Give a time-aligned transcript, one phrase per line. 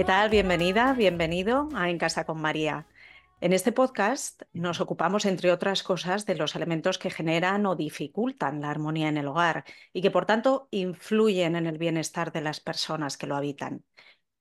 [0.00, 0.30] ¿Qué tal?
[0.30, 2.86] Bienvenida, bienvenido a En Casa con María.
[3.42, 8.62] En este podcast nos ocupamos, entre otras cosas, de los elementos que generan o dificultan
[8.62, 12.60] la armonía en el hogar y que, por tanto, influyen en el bienestar de las
[12.60, 13.84] personas que lo habitan.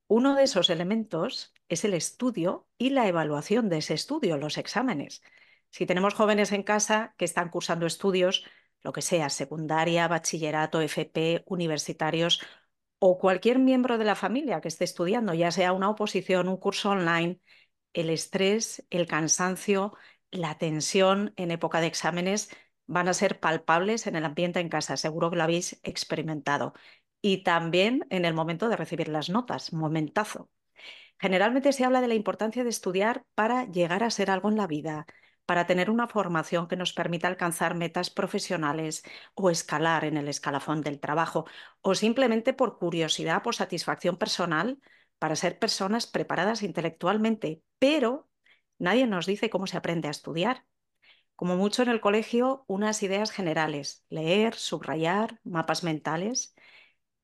[0.08, 5.22] Uno de esos elementos es el estudio y la evaluación de ese estudio, los exámenes.
[5.72, 8.45] Si tenemos jóvenes en casa que están cursando estudios,
[8.81, 12.41] lo que sea, secundaria, bachillerato, FP, universitarios
[12.99, 16.92] o cualquier miembro de la familia que esté estudiando, ya sea una oposición, un curso
[16.92, 17.39] online,
[17.94, 19.94] el estrés, el cansancio,
[20.31, 22.50] la tensión en época de exámenes
[22.88, 26.73] van a ser palpables en el ambiente en casa, seguro que lo habéis experimentado.
[27.22, 30.50] Y también en el momento de recibir las notas, momentazo.
[31.19, 34.67] Generalmente se habla de la importancia de estudiar para llegar a ser algo en la
[34.67, 35.06] vida,
[35.50, 39.02] para tener una formación que nos permita alcanzar metas profesionales
[39.33, 41.47] o escalar en el escalafón del trabajo,
[41.81, 44.80] o simplemente por curiosidad, por satisfacción personal,
[45.17, 47.64] para ser personas preparadas intelectualmente.
[47.80, 48.30] Pero
[48.78, 50.67] nadie nos dice cómo se aprende a estudiar.
[51.36, 56.53] Como mucho en el colegio, unas ideas generales, leer, subrayar, mapas mentales.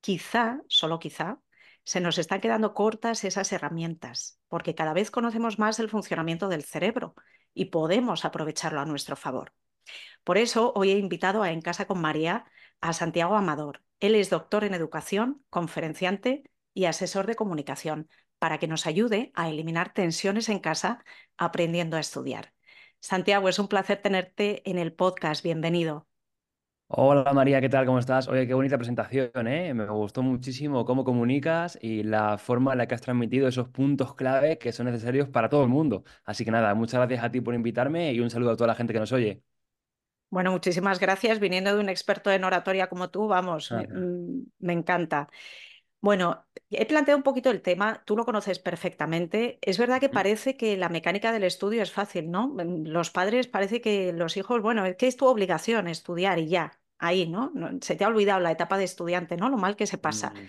[0.02, 1.42] Quizá, solo quizá,
[1.84, 6.64] se nos están quedando cortas esas herramientas, porque cada vez conocemos más el funcionamiento del
[6.64, 7.14] cerebro
[7.56, 9.54] y podemos aprovecharlo a nuestro favor.
[10.24, 12.46] Por eso hoy he invitado a En Casa con María
[12.82, 13.84] a Santiago Amador.
[14.00, 19.50] Él es doctor en educación, conferenciante y asesor de comunicación para que nos ayude a
[19.50, 21.04] eliminar tensiones en casa
[21.38, 22.54] aprendiendo a estudiar.
[23.00, 25.44] Santiago, es un placer tenerte en el podcast.
[25.44, 26.08] Bienvenido.
[26.98, 27.86] Hola María, ¿qué tal?
[27.86, 28.28] ¿Cómo estás?
[28.30, 29.74] Oye, qué bonita presentación, ¿eh?
[29.74, 34.16] Me gustó muchísimo cómo comunicas y la forma en la que has transmitido esos puntos
[34.16, 36.06] clave que son necesarios para todo el mundo.
[36.24, 38.76] Así que nada, muchas gracias a ti por invitarme y un saludo a toda la
[38.76, 39.44] gente que nos oye.
[40.30, 41.40] Bueno, muchísimas gracias.
[41.40, 45.30] Viniendo de un experto en oratoria como tú, vamos, me, mm, me encanta.
[46.02, 49.60] Bueno, he planteado un poquito el tema, tú lo conoces perfectamente.
[49.62, 52.48] Es verdad que parece que la mecánica del estudio es fácil, ¿no?
[52.50, 56.48] Mm, los padres parece que los hijos, bueno, es que es tu obligación estudiar y
[56.50, 57.52] ya, ahí, ¿no?
[57.82, 59.50] Se te ha olvidado la etapa de estudiante, ¿no?
[59.50, 60.32] Lo mal que se pasa.
[60.32, 60.48] Mm.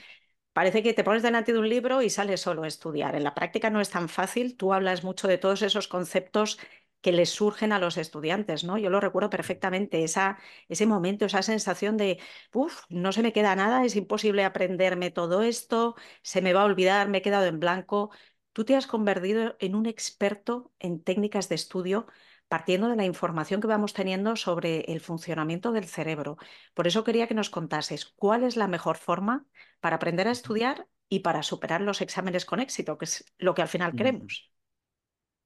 [0.52, 3.14] Parece que te pones delante de un libro y sales solo a estudiar.
[3.14, 4.56] En la práctica no es tan fácil.
[4.56, 6.58] Tú hablas mucho de todos esos conceptos
[7.02, 8.78] que les surgen a los estudiantes, ¿no?
[8.78, 12.18] Yo lo recuerdo perfectamente, esa, ese momento, esa sensación de,
[12.52, 16.64] uff, no se me queda nada, es imposible aprenderme todo esto, se me va a
[16.64, 18.10] olvidar, me he quedado en blanco.
[18.52, 22.06] Tú te has convertido en un experto en técnicas de estudio
[22.48, 26.36] partiendo de la información que vamos teniendo sobre el funcionamiento del cerebro.
[26.74, 29.46] Por eso quería que nos contases cuál es la mejor forma
[29.80, 33.62] para aprender a estudiar y para superar los exámenes con éxito, que es lo que
[33.62, 34.50] al final queremos.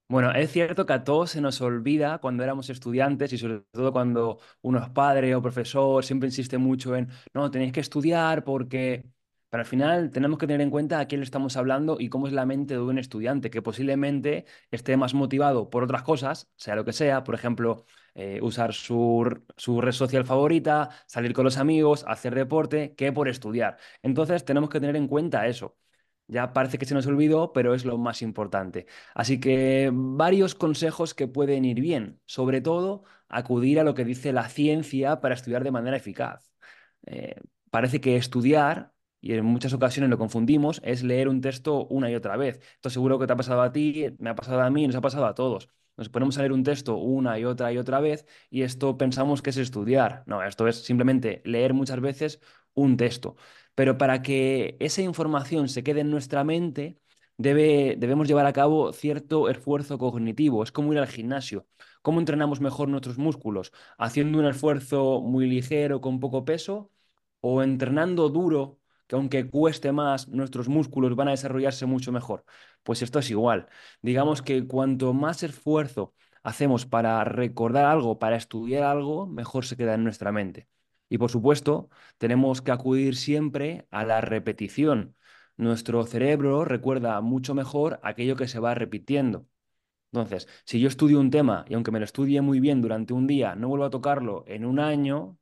[0.07, 3.93] Bueno, es cierto que a todos se nos olvida cuando éramos estudiantes y sobre todo
[3.93, 9.05] cuando uno es padre o profesor, siempre insiste mucho en, no, tenéis que estudiar porque...
[9.51, 12.27] Pero al final tenemos que tener en cuenta a quién le estamos hablando y cómo
[12.27, 16.75] es la mente de un estudiante, que posiblemente esté más motivado por otras cosas, sea
[16.75, 17.85] lo que sea, por ejemplo,
[18.15, 23.27] eh, usar su, su red social favorita, salir con los amigos, hacer deporte, que por
[23.29, 23.77] estudiar.
[24.01, 25.77] Entonces tenemos que tener en cuenta eso.
[26.27, 28.85] Ya parece que se nos olvidó, pero es lo más importante.
[29.13, 32.21] Así que varios consejos que pueden ir bien.
[32.25, 36.53] Sobre todo, acudir a lo que dice la ciencia para estudiar de manera eficaz.
[37.05, 37.35] Eh,
[37.69, 38.90] parece que estudiar,
[39.21, 42.59] y en muchas ocasiones lo confundimos, es leer un texto una y otra vez.
[42.75, 45.01] Esto seguro que te ha pasado a ti, me ha pasado a mí, nos ha
[45.01, 45.69] pasado a todos.
[45.97, 49.41] Nos ponemos a leer un texto una y otra y otra vez y esto pensamos
[49.41, 50.23] que es estudiar.
[50.25, 52.39] No, esto es simplemente leer muchas veces
[52.73, 53.35] un texto.
[53.75, 56.97] Pero para que esa información se quede en nuestra mente,
[57.37, 60.63] debe, debemos llevar a cabo cierto esfuerzo cognitivo.
[60.63, 61.67] Es como ir al gimnasio.
[62.01, 63.71] ¿Cómo entrenamos mejor nuestros músculos?
[63.97, 66.91] ¿Haciendo un esfuerzo muy ligero con poco peso
[67.41, 68.79] o entrenando duro
[69.11, 72.45] que aunque cueste más, nuestros músculos van a desarrollarse mucho mejor.
[72.83, 73.67] Pues esto es igual.
[74.01, 76.13] Digamos que cuanto más esfuerzo
[76.43, 80.69] hacemos para recordar algo, para estudiar algo, mejor se queda en nuestra mente.
[81.09, 85.17] Y por supuesto, tenemos que acudir siempre a la repetición.
[85.57, 89.45] Nuestro cerebro recuerda mucho mejor aquello que se va repitiendo.
[90.13, 93.27] Entonces, si yo estudio un tema y aunque me lo estudie muy bien durante un
[93.27, 95.37] día, no vuelvo a tocarlo en un año,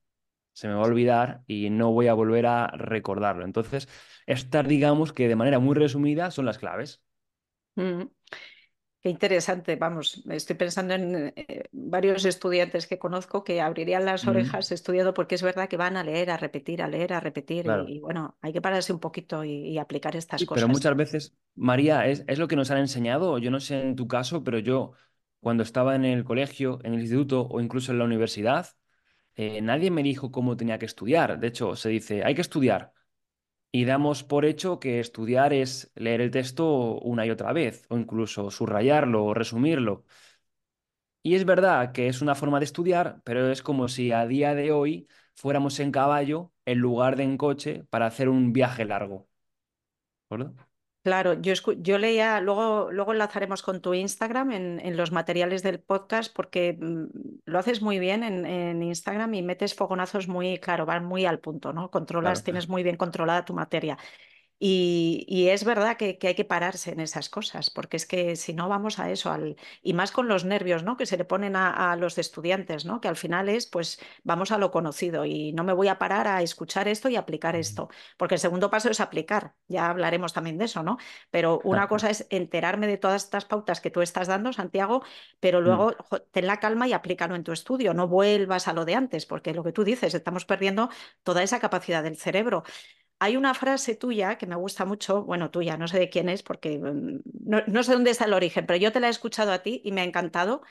[0.54, 3.46] se me va a olvidar y no voy a volver a recordarlo.
[3.46, 3.88] Entonces,
[4.28, 7.02] estas, digamos que de manera muy resumida, son las claves.
[7.76, 8.04] Mm.
[9.02, 14.30] Qué interesante, vamos, estoy pensando en eh, varios estudiantes que conozco que abrirían las Mm,
[14.30, 17.66] orejas estudiando porque es verdad que van a leer, a repetir, a leer, a repetir
[17.68, 17.96] y, claro.
[17.98, 20.70] y bueno, hay que pararse un poquito y, y aplicar estas Sí, pero cosas.
[20.70, 23.38] muchas veces, María, es, es lo que nos han enseñado.
[23.40, 24.94] Yo no sé en tu caso, pero yo
[25.42, 28.68] cuando estaba en el colegio, en el instituto o incluso en la universidad,
[29.36, 31.40] eh, nadie me dijo cómo tenía que estudiar.
[31.40, 32.94] De hecho, se dice, hay que estudiar.
[33.72, 37.98] Y damos por hecho que estudiar es leer el texto una y otra vez, o
[37.98, 40.06] incluso subrayarlo o resumirlo.
[41.24, 44.56] Y es verdad que es una forma de estudiar, pero es como si a día
[44.56, 49.28] de hoy fuéramos en caballo en lugar de en coche para hacer un viaje largo.
[50.30, 50.54] ¿verdad?
[51.02, 55.64] Claro, yo, escu- yo leía, luego, luego enlazaremos con tu Instagram en, en los materiales
[55.64, 57.06] del podcast porque mm,
[57.46, 61.40] lo haces muy bien en, en Instagram y metes fogonazos muy, claro, van muy al
[61.40, 61.90] punto, ¿no?
[61.90, 62.44] Controlas, Claro.
[62.44, 63.98] tienes muy bien controlada tu materia.
[64.62, 68.36] Y, y es verdad que, que hay que pararse en esas cosas, porque es que
[68.36, 70.98] si no vamos a eso, al, y más con los nervios, ¿no?
[70.98, 73.00] Que se le ponen a, a los estudiantes, ¿no?
[73.00, 76.28] Que al final es, pues, vamos a lo conocido y no me voy a parar
[76.28, 80.58] a escuchar esto y aplicar esto, porque el segundo paso es aplicar, ya hablaremos también
[80.58, 80.98] de eso, ¿no?
[81.32, 85.04] Pero una cosa es enterarme de todas estas pautas que tú estás dando, Santiago,
[85.40, 88.74] pero Mm, luego jo, ten la calma y aplícalo en tu estudio, no vuelvas a
[88.74, 90.90] lo de antes, porque lo que tú dices, estamos perdiendo
[91.24, 92.64] toda esa capacidad del cerebro.
[93.22, 96.42] Hay una frase tuya que me gusta mucho, bueno, tuya, no sé de quién es
[96.44, 99.52] porque mm, no, no sé dónde está el origen, pero yo te la he escuchado
[99.52, 100.62] a ti y me ha encantado.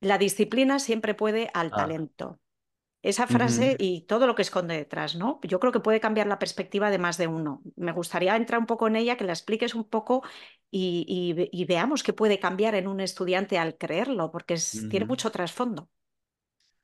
[0.00, 2.40] La disciplina siempre puede al Ah, talento.
[3.02, 5.40] Esa frase y todo lo que esconde detrás, ¿no?
[5.44, 7.62] Yo creo que puede cambiar la perspectiva de más de uno.
[7.76, 10.22] Me gustaría entrar un poco en ella, que la expliques un poco
[10.70, 14.86] y, y ve- y veamos qué puede cambiar en un estudiante al creerlo, porque es-
[14.88, 15.90] tiene mucho trasfondo.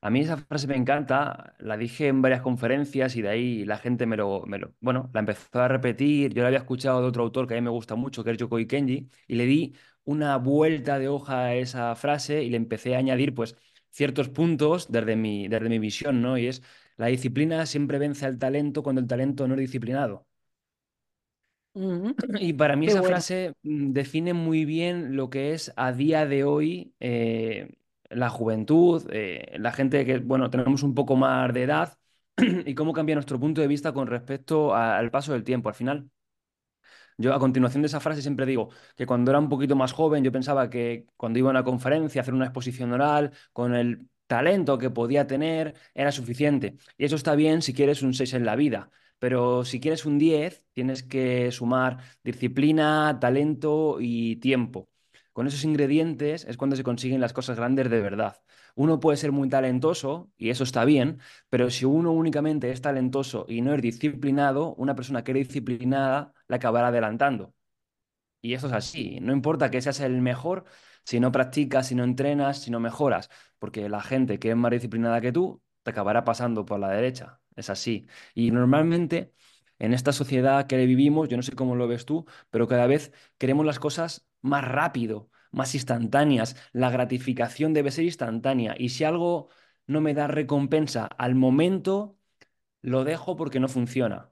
[0.05, 3.77] A mí esa frase me encanta, la dije en varias conferencias y de ahí la
[3.77, 6.33] gente me lo, me lo, bueno, la empezó a repetir.
[6.33, 8.37] Yo la había escuchado de otro autor que a mí me gusta mucho, que es
[8.37, 9.73] Yokoi Kenji, y le di
[10.03, 13.55] una vuelta de hoja a esa frase y le empecé a añadir pues
[13.91, 16.37] ciertos puntos desde mi, desde mi visión, ¿no?
[16.37, 16.61] Y es,
[16.97, 20.27] la disciplina siempre vence al talento cuando el talento no es disciplinado.
[21.73, 23.03] Mm, Y para mí qué esa bueno.
[23.03, 27.75] frase mm, define muy bien lo que es a día de hoy eh,
[28.15, 31.97] la juventud, eh, la gente que, bueno, tenemos un poco más de edad
[32.65, 35.69] y cómo cambia nuestro punto de vista con respecto al paso del tiempo.
[35.69, 36.09] Al final,
[37.17, 40.23] yo a continuación de esa frase siempre digo que cuando era un poquito más joven
[40.23, 44.77] yo pensaba que cuando iba a una conferencia, hacer una exposición oral, con el talento
[44.77, 46.77] que podía tener, era suficiente.
[46.97, 48.89] Y eso está bien si quieres un 6 en la vida.
[49.19, 54.89] Pero si quieres un 10 tienes que sumar disciplina, talento y tiempo.
[55.33, 58.41] Con esos ingredientes es cuando se consiguen las cosas grandes de verdad.
[58.75, 61.19] Uno puede ser muy talentoso, y eso está bien,
[61.49, 66.33] pero si uno únicamente es talentoso y no es disciplinado, una persona que es disciplinada
[66.47, 67.53] la acabará adelantando.
[68.41, 69.19] Y eso es así.
[69.21, 70.65] No importa que seas el mejor
[71.05, 74.71] si no practicas, si no entrenas, si no mejoras, porque la gente que es más
[74.71, 77.41] disciplinada que tú te acabará pasando por la derecha.
[77.55, 78.07] Es así.
[78.33, 79.33] Y normalmente
[79.79, 83.11] en esta sociedad que vivimos, yo no sé cómo lo ves tú, pero cada vez
[83.37, 86.57] queremos las cosas más rápido, más instantáneas.
[86.73, 88.75] La gratificación debe ser instantánea.
[88.79, 89.49] Y si algo
[89.87, 92.17] no me da recompensa al momento,
[92.81, 94.31] lo dejo porque no funciona.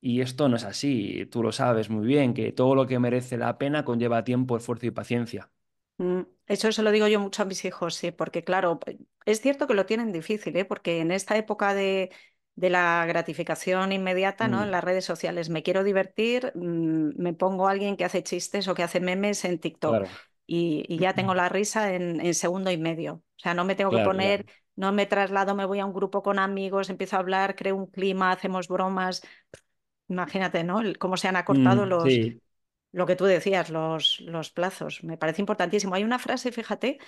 [0.00, 3.38] Y esto no es así, tú lo sabes muy bien, que todo lo que merece
[3.38, 5.50] la pena conlleva tiempo, esfuerzo y paciencia.
[5.98, 8.80] Mm, Eso se lo digo yo mucho a mis hijos, sí, porque claro,
[9.24, 10.64] es cierto que lo tienen difícil, ¿eh?
[10.64, 12.10] Porque en esta época de,
[12.56, 14.62] de la gratificación inmediata, ¿no?
[14.64, 18.22] En Mm, las redes sociales, me quiero divertir, mm, me pongo a alguien que hace
[18.24, 22.20] chistes o que hace memes en TikTok claro, y, y ya tengo la risa en,
[22.20, 23.14] en segundo y medio.
[23.36, 24.50] O sea, no me tengo que poner, claro.
[24.76, 27.86] no me traslado, me voy a un grupo con amigos, empiezo a hablar, creo un
[27.86, 29.22] clima, hacemos bromas.
[30.08, 30.80] Imagínate, ¿no?
[30.80, 32.40] El- Cómo se han acortado Mm, los sí.
[32.92, 35.94] lo que tú decías, los, los plazos, me parece importantísimo.
[35.94, 36.98] Hay una frase, fíjate,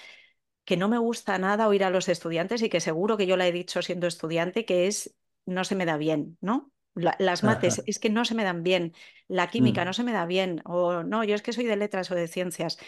[0.65, 3.49] que no me gusta nada oír a los estudiantes y que seguro que yo la
[3.49, 5.17] he dicho siendo estudiante, que es
[5.49, 6.73] no se me da bien, ¿no?
[6.95, 8.93] La- las mates, es que no se me dan bien,
[9.29, 11.77] la química Mm, no se me da bien, o no, yo es que soy de
[11.77, 12.79] letras o de ciencias.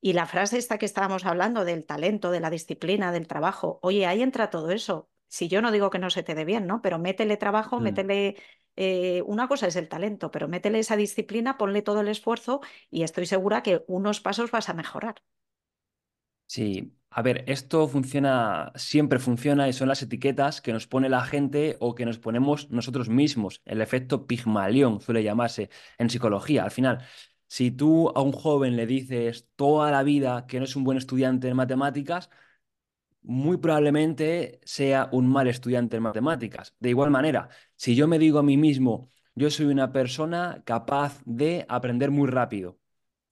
[0.00, 4.06] Y la frase esta que estábamos hablando del talento, de la disciplina, del trabajo, oye,
[4.06, 5.10] ahí entra todo eso.
[5.28, 6.80] Si yo no digo que no se te dé bien, ¿no?
[6.82, 7.80] Pero métele trabajo, mm.
[7.80, 8.36] métele...
[8.76, 12.60] eh, una cosa es el talento, pero métele esa disciplina, ponle todo el esfuerzo
[12.90, 15.16] y estoy segura que unos pasos vas a mejorar.
[16.50, 21.22] Sí, a ver, esto funciona, siempre funciona y son las etiquetas que nos pone la
[21.24, 23.60] gente o que nos ponemos nosotros mismos.
[23.66, 26.64] El efecto Pigmalión suele llamarse en psicología.
[26.64, 27.04] Al final,
[27.46, 30.96] si tú a un joven le dices toda la vida que no es un buen
[30.98, 32.30] estudiante en matemáticas,
[33.22, 36.74] muy probablemente sea un mal estudiante en matemáticas.
[36.80, 41.20] De igual manera, si yo me digo a mí mismo, yo soy una persona capaz
[41.26, 42.77] de aprender muy rápido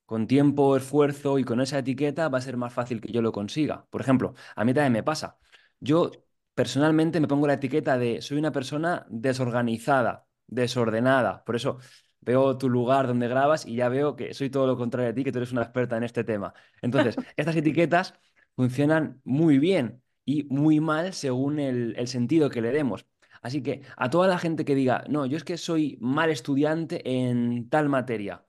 [0.07, 3.33] con tiempo, esfuerzo y con esa etiqueta va a ser más fácil que yo lo
[3.33, 3.87] consiga.
[3.91, 5.39] Por ejemplo, a mí también me pasa.
[5.81, 6.11] Yo
[6.55, 11.45] personalmente me pongo la etiqueta de soy una persona desorganizada, desordenada.
[11.45, 11.79] Por eso
[12.21, 15.25] veo tu lugar donde grabas y ya veo que soy todo lo contrario a ti,
[15.25, 16.55] que tú eres una experta en este tema.
[16.83, 18.15] Entonces, estas etiquetas
[18.55, 23.07] funcionan muy bien y muy mal según el, el sentido que le demos.
[23.43, 27.03] Así que a toda la gente que diga, no, yo es que soy mal estudiante
[27.29, 28.45] en tal materia,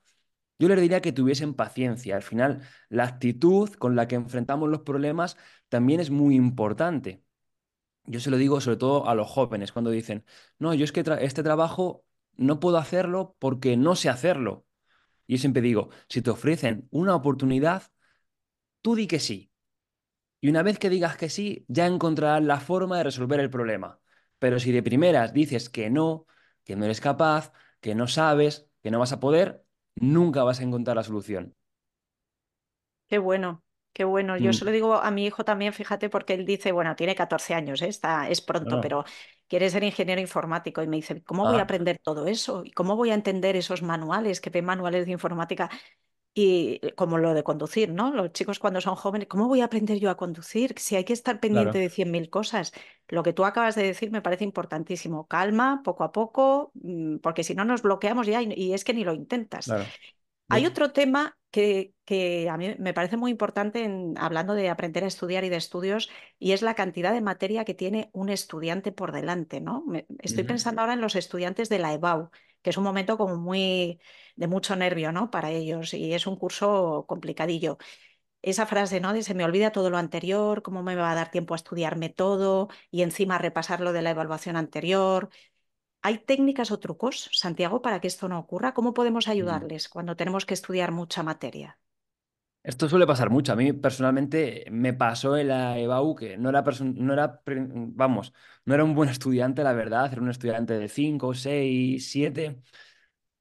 [0.59, 2.15] yo les diría que tuviesen paciencia.
[2.15, 5.37] Al final, la actitud con la que enfrentamos los problemas
[5.69, 7.23] también es muy importante.
[8.05, 10.25] Yo se lo digo sobre todo a los jóvenes cuando dicen,
[10.59, 14.65] no, yo es que este trabajo no puedo hacerlo porque no sé hacerlo.
[15.27, 17.83] Y yo siempre digo, si te ofrecen una oportunidad,
[18.81, 19.51] tú di que sí.
[20.41, 23.99] Y una vez que digas que sí, ya encontrarás la forma de resolver el problema.
[24.39, 26.27] Pero si de primeras dices que no,
[26.63, 29.65] que no eres capaz, que no sabes, que no vas a poder,
[30.00, 31.56] nunca vas a encontrar la solución.
[33.08, 33.63] Qué bueno,
[33.94, 34.38] qué bueno.
[34.38, 34.74] Yo se lo mm.
[34.74, 37.88] digo a mi hijo también, fíjate, porque él dice, bueno, tiene 14 años, ¿eh?
[37.88, 39.06] Está, es pronto, pero
[39.48, 40.84] quiere ser ingeniero informático.
[40.84, 41.63] Y me dice, ¿cómo voy a ah.
[41.63, 42.63] aprender todo eso?
[42.66, 45.70] ¿Y cómo voy a entender esos manuales, que ven manuales de informática?
[46.39, 48.13] Y eh, como lo de conducir, ¿no?
[48.13, 50.75] Los chicos cuando son jóvenes, ¿cómo voy a aprender yo a conducir?
[50.77, 52.74] Si hay que estar pendiente de 100.000 cosas.
[53.08, 55.25] Lo que tú acabas de decir me parece importantísimo.
[55.25, 59.03] Calma, poco a poco, mm, porque si no nos bloqueamos ya y, es que ni
[59.03, 59.67] lo intentas.
[60.50, 65.06] Hay otro tema que, que, a mí me parece muy importante en, hablando de aprender
[65.06, 68.91] a estudiar y de estudios, y es la cantidad de materia que tiene un estudiante
[68.91, 69.84] por delante, ¿no?
[70.20, 72.29] estoy pensando ahora en los estudiantes de la EBAU,
[72.67, 74.01] que es un momento como muy
[74.36, 75.31] de mucho nervio, ¿no?
[75.31, 77.77] Para ellos y es un curso complicadillo.
[78.41, 79.13] Esa frase, ¿no?
[79.13, 82.09] De se me olvida todo lo anterior, cómo me va a dar tiempo a estudiarme
[82.09, 85.29] todo y encima repasar lo de la evaluación anterior.
[86.01, 88.74] ¿Hay técnicas o trucos, Santiago, para que esto no ocurra?
[88.74, 91.79] ¿Cómo podemos ayudarles cuando tenemos que estudiar mucha materia?
[92.67, 93.53] Esto suele pasar mucho.
[93.53, 96.63] A mí personalmente me pasó en la EBAU que no era,
[97.45, 98.33] vamos,
[98.65, 102.62] no era un buen estudiante, la verdad, era un estudiante de 5, 6, 7.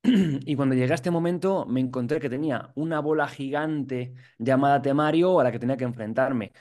[0.05, 5.41] Y cuando llegué a este momento me encontré que tenía una bola gigante llamada temario
[5.41, 6.53] a la que tenía que enfrentarme.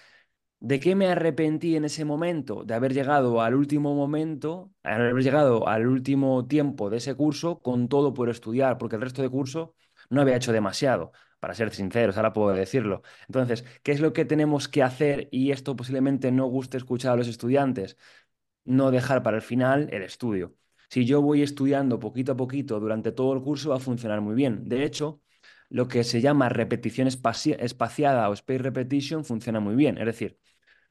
[0.59, 2.63] ¿De qué me arrepentí en ese momento?
[2.63, 7.87] De haber llegado al último momento, haber llegado al último tiempo de ese curso con
[7.89, 9.75] todo por estudiar, porque el resto de curso
[10.09, 13.01] no había hecho demasiado, para ser sinceros, ahora puedo decirlo.
[13.27, 15.27] Entonces, ¿qué es lo que tenemos que hacer?
[15.31, 17.97] Y esto posiblemente no guste escuchar a los estudiantes.
[18.65, 20.55] No dejar para el final el estudio.
[20.89, 24.35] Si yo voy estudiando poquito a poquito durante todo el curso, va a funcionar muy
[24.35, 24.67] bien.
[24.69, 25.21] De hecho,
[25.69, 29.97] lo que se llama repetición espaciada o space repetition funciona muy bien.
[29.97, 30.39] Es decir,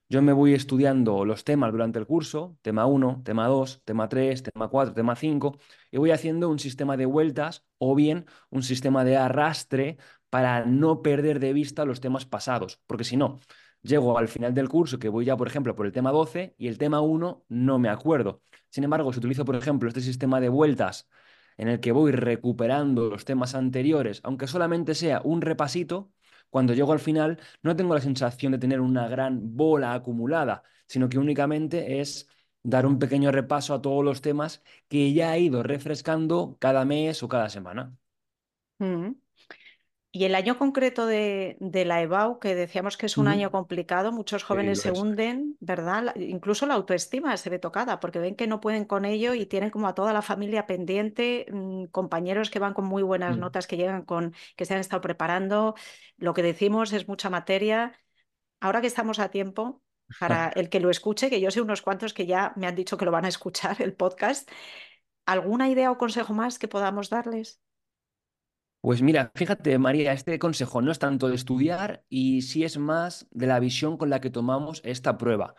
[0.08, 4.42] yo me voy estudiando los temas durante el curso, tema 1, tema 2, tema 3,
[4.42, 5.58] tema 4, tema 5,
[5.90, 9.96] y voy haciendo un sistema de vueltas o bien un sistema de arrastre
[10.34, 13.38] para no perder de vista los temas pasados, porque si no,
[13.82, 16.66] llego al final del curso que voy ya, por ejemplo, por el tema 12 y
[16.66, 18.42] el tema 1 no me acuerdo.
[18.68, 21.08] Sin embargo, si utilizo, por ejemplo, este sistema de vueltas
[21.56, 26.10] en el que voy recuperando los temas anteriores, aunque solamente sea un repasito,
[26.50, 31.08] cuando llego al final no tengo la sensación de tener una gran bola acumulada, sino
[31.08, 32.28] que únicamente es
[32.64, 37.22] dar un pequeño repaso a todos los temas que ya he ido refrescando cada mes
[37.22, 37.96] o cada semana.
[38.80, 39.23] Mm.
[40.16, 44.44] Y el año concreto de, la EBAU, que decíamos que es un año complicado, muchos
[44.44, 46.14] jóvenes se hunden, ¿verdad?
[46.14, 49.70] Incluso la autoestima se ve tocada porque ven que no pueden con ello y tienen
[49.70, 53.40] como a toda la familia pendiente, mm, compañeros que van con muy buenas mm.
[53.40, 55.74] notas, que llegan con, que se han estado preparando.
[56.16, 57.98] Lo que decimos es mucha materia.
[58.60, 59.82] Ahora que estamos a tiempo,
[60.20, 62.96] para el que lo escuche, que yo sé unos cuantos que ya me han dicho
[62.96, 64.48] que lo van a escuchar, el podcast,
[65.26, 67.63] ¿alguna idea o consejo más que podamos darles?
[68.84, 73.26] Pues mira, fíjate, María, este consejo no es tanto de estudiar y sí es más
[73.30, 75.54] de la visión con la que tomamos esta prueba.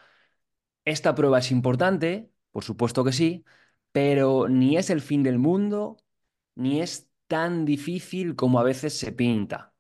[0.86, 3.46] Esta prueba es importante, por supuesto que sí,
[3.92, 5.98] pero ni es el fin del mundo,
[6.56, 9.74] ni es tan difícil como a veces se pinta.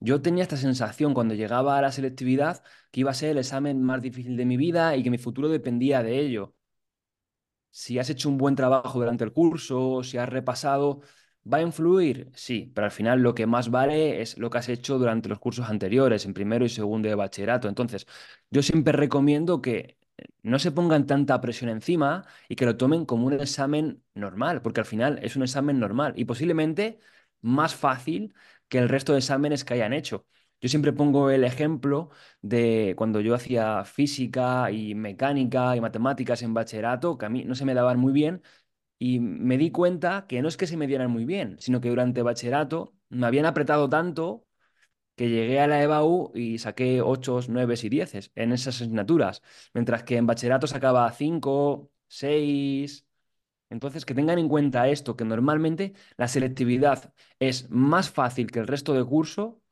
[0.00, 3.82] Yo tenía esta sensación cuando llegaba a la selectividad que iba a ser el examen
[3.82, 6.54] más difícil de mi vida y que mi futuro dependía de ello.
[7.70, 11.00] Si has hecho un buen trabajo durante el curso, si has repasado,
[11.52, 12.30] ¿Va a influir?
[12.34, 15.38] Sí, pero al final lo que más vale es lo que has hecho durante los
[15.40, 17.68] cursos anteriores, en primero y segundo de bachillerato.
[17.68, 18.06] Entonces,
[18.50, 19.98] yo siempre recomiendo que
[20.42, 24.80] no se pongan tanta presión encima y que lo tomen como un examen normal, porque
[24.80, 26.98] al final es un examen normal y posiblemente
[27.40, 28.34] más fácil
[28.68, 30.26] que el resto de exámenes que hayan hecho.
[30.60, 32.10] Yo siempre pongo el ejemplo
[32.42, 37.54] de cuando yo hacía física y mecánica y matemáticas en bachillerato, que a mí no
[37.54, 38.42] se me daban muy bien,
[39.00, 41.88] y me di cuenta que no es que se me dieran muy bien, sino que
[41.88, 44.46] durante bachillerato me habían apretado tanto
[45.16, 49.42] que llegué a la EBAU y saqué 8, 9 y 10 en esas asignaturas,
[49.74, 53.06] mientras que en bachillerato sacaba 5, 6.
[53.70, 58.66] Entonces, que tengan en cuenta esto, que normalmente la selectividad es más fácil que el
[58.66, 59.62] resto de curso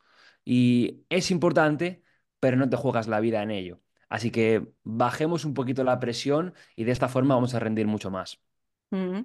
[0.44, 2.02] y es importante,
[2.40, 3.80] pero no te juegas la vida en ello.
[4.08, 8.10] Así que bajemos un poquito la presión y de esta forma vamos a rendir mucho
[8.10, 8.40] más.
[8.90, 9.20] Mm,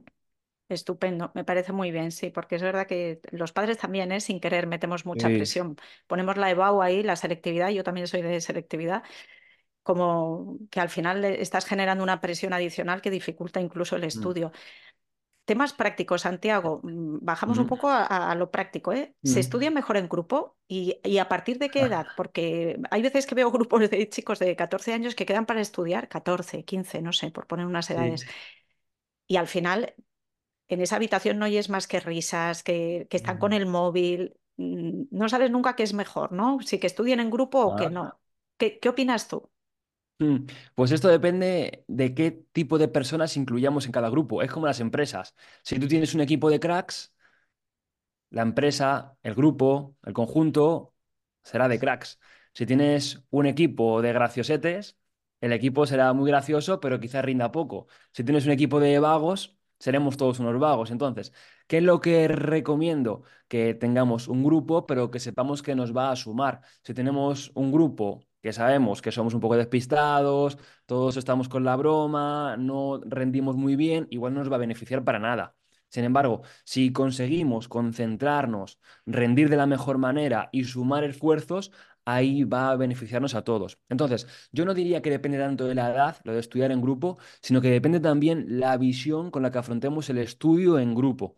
[0.70, 4.22] estupendo, me parece muy bien, sí, porque es verdad que los padres también, ¿eh?
[4.22, 5.34] sin querer, metemos mucha Sí.
[5.34, 5.78] presión.
[6.08, 9.04] Ponemos la EBAU ahí, la selectividad, yo también soy de selectividad,
[9.84, 14.34] como que al final le- estás generando una presión adicional que dificulta incluso el Mm,
[14.34, 14.52] estudio.
[15.46, 19.14] Temas prácticos, Santiago, mm, bajamos un poco a, a lo práctico, ¿eh?
[19.24, 20.58] ¿Se estudia mejor en grupo?
[20.70, 22.12] ¿Y, y a partir de qué edad?
[22.16, 26.08] Porque hay veces que veo grupos de chicos de 14 años que quedan para estudiar,
[26.08, 27.94] 14, 15, no sé, por poner unas Sí.
[27.94, 28.26] edades.
[29.28, 29.96] Y al final
[30.70, 33.54] en esa habitación no oyes más que risas, que, que están con Mm.
[33.54, 34.38] el móvil.
[34.58, 36.60] mm, No sabes nunca qué es mejor, ¿no?
[36.62, 38.20] Si que estudien en grupo o que no.
[38.58, 39.52] ¿Qué, qué opinas tú?
[40.20, 44.42] Mm, Pues esto depende de qué tipo de personas incluyamos en cada grupo.
[44.42, 45.36] Es como las empresas.
[45.64, 47.14] Si tú tienes un equipo de cracks,
[48.30, 50.94] la empresa, el grupo, el conjunto
[51.44, 52.20] será de cracks.
[52.54, 54.98] Si tienes un equipo de graciosetes,
[55.44, 57.88] el equipo será muy gracioso, pero quizás rinda poco.
[58.14, 60.90] Si tienes un equipo de vagos, seremos todos unos vagos.
[60.90, 61.34] Entonces,
[61.68, 63.24] ¿qué es lo que recomiendo?
[63.50, 66.62] Que tengamos un grupo, pero que sepamos que nos va a sumar.
[66.84, 71.76] Si tenemos un grupo que sabemos que somos un poco despistados, todos estamos con la
[71.76, 75.56] broma, no rendimos muy bien, igual no nos va a beneficiar para nada.
[75.90, 81.72] Sin embargo, si conseguimos concentrarnos, rendir de la mejor manera y sumar esfuerzos,
[82.06, 83.80] ahí va a beneficiarnos a todos.
[83.90, 87.18] Entonces, yo no diría que depende tanto de la edad, lo de estudiar en grupo,
[87.42, 91.38] sino que depende también la visión con la que afrontemos el estudio en grupo.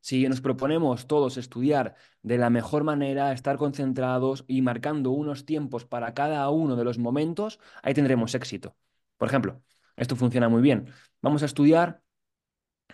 [0.00, 5.84] Si nos proponemos todos estudiar de la mejor manera, estar concentrados y marcando unos tiempos
[5.84, 8.76] para cada uno de los momentos, ahí tendremos éxito.
[9.16, 9.62] Por ejemplo,
[9.96, 10.86] esto funciona muy bien.
[11.22, 12.02] Vamos a estudiar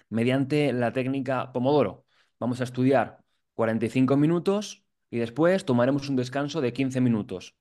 [0.08, 2.04] mediante la técnica Pomodoro.
[2.38, 4.83] Vamos a estudiar 45 minutos
[5.14, 7.54] y después tomaremos un descanso de 15 minutos.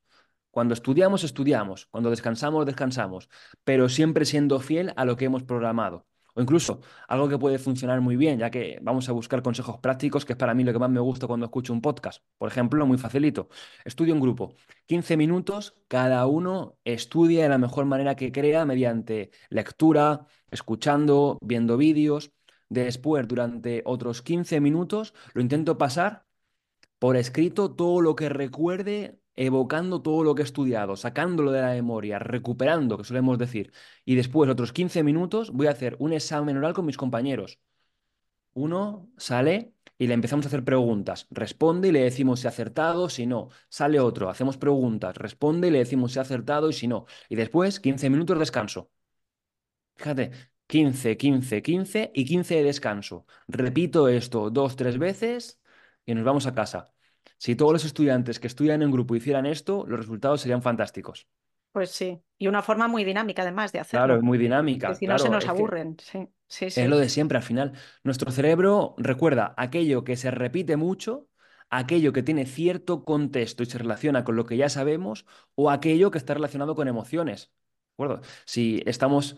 [0.49, 1.85] Cuando estudiamos, estudiamos.
[1.85, 3.29] Cuando descansamos, descansamos.
[3.63, 6.07] Pero siempre siendo fiel a lo que hemos programado.
[6.33, 10.25] O incluso algo que puede funcionar muy bien, ya que vamos a buscar consejos prácticos,
[10.25, 12.23] que es para mí lo que más me gusta cuando escucho un podcast.
[12.39, 13.49] Por ejemplo, muy facilito.
[13.85, 14.55] Estudio en grupo.
[14.87, 21.77] 15 minutos, cada uno estudia de la mejor manera que crea mediante lectura, escuchando, viendo
[21.77, 22.31] vídeos.
[22.67, 26.25] Después, durante otros 15 minutos, lo intento pasar
[27.03, 31.73] por escrito todo lo que recuerde, evocando todo lo que he estudiado, sacándolo de la
[31.73, 33.73] memoria, recuperando, que solemos decir.
[34.05, 37.59] Y después, otros 15 minutos, voy a hacer un examen oral con mis compañeros.
[38.53, 41.27] Uno sale y le empezamos a hacer preguntas.
[41.29, 43.49] Responde y le decimos si ha acertado, si no.
[43.67, 45.17] Sale otro, hacemos preguntas.
[45.17, 47.05] Responde y le decimos si ha acertado y si no.
[47.27, 48.91] Y después, 15 minutos de descanso.
[49.95, 50.31] Fíjate,
[50.67, 53.25] 15, 15, 15 y 15 de descanso.
[53.47, 55.59] Repito esto dos, tres veces
[56.05, 56.92] y nos vamos a casa.
[57.43, 61.27] Si todos los estudiantes que estudian en grupo hicieran esto, los resultados serían fantásticos.
[61.71, 64.95] Pues sí, y una forma muy dinámica además de Claro, es hacerlo, muy que dinámica.
[64.95, 65.97] si no se Claro, nos es aburren.
[65.99, 66.88] Sí, sí, es sí.
[66.89, 67.73] lo de siempre al final.
[68.03, 71.29] Nuestro cerebro recuerda aquello que se repite mucho,
[71.69, 75.25] aquello que tiene cierto contexto y se relaciona con lo que ya sabemos,
[75.56, 77.51] o aquello que está relacionado con emociones.
[77.97, 78.21] ¿De acuerdo?
[78.45, 79.38] Si estamos,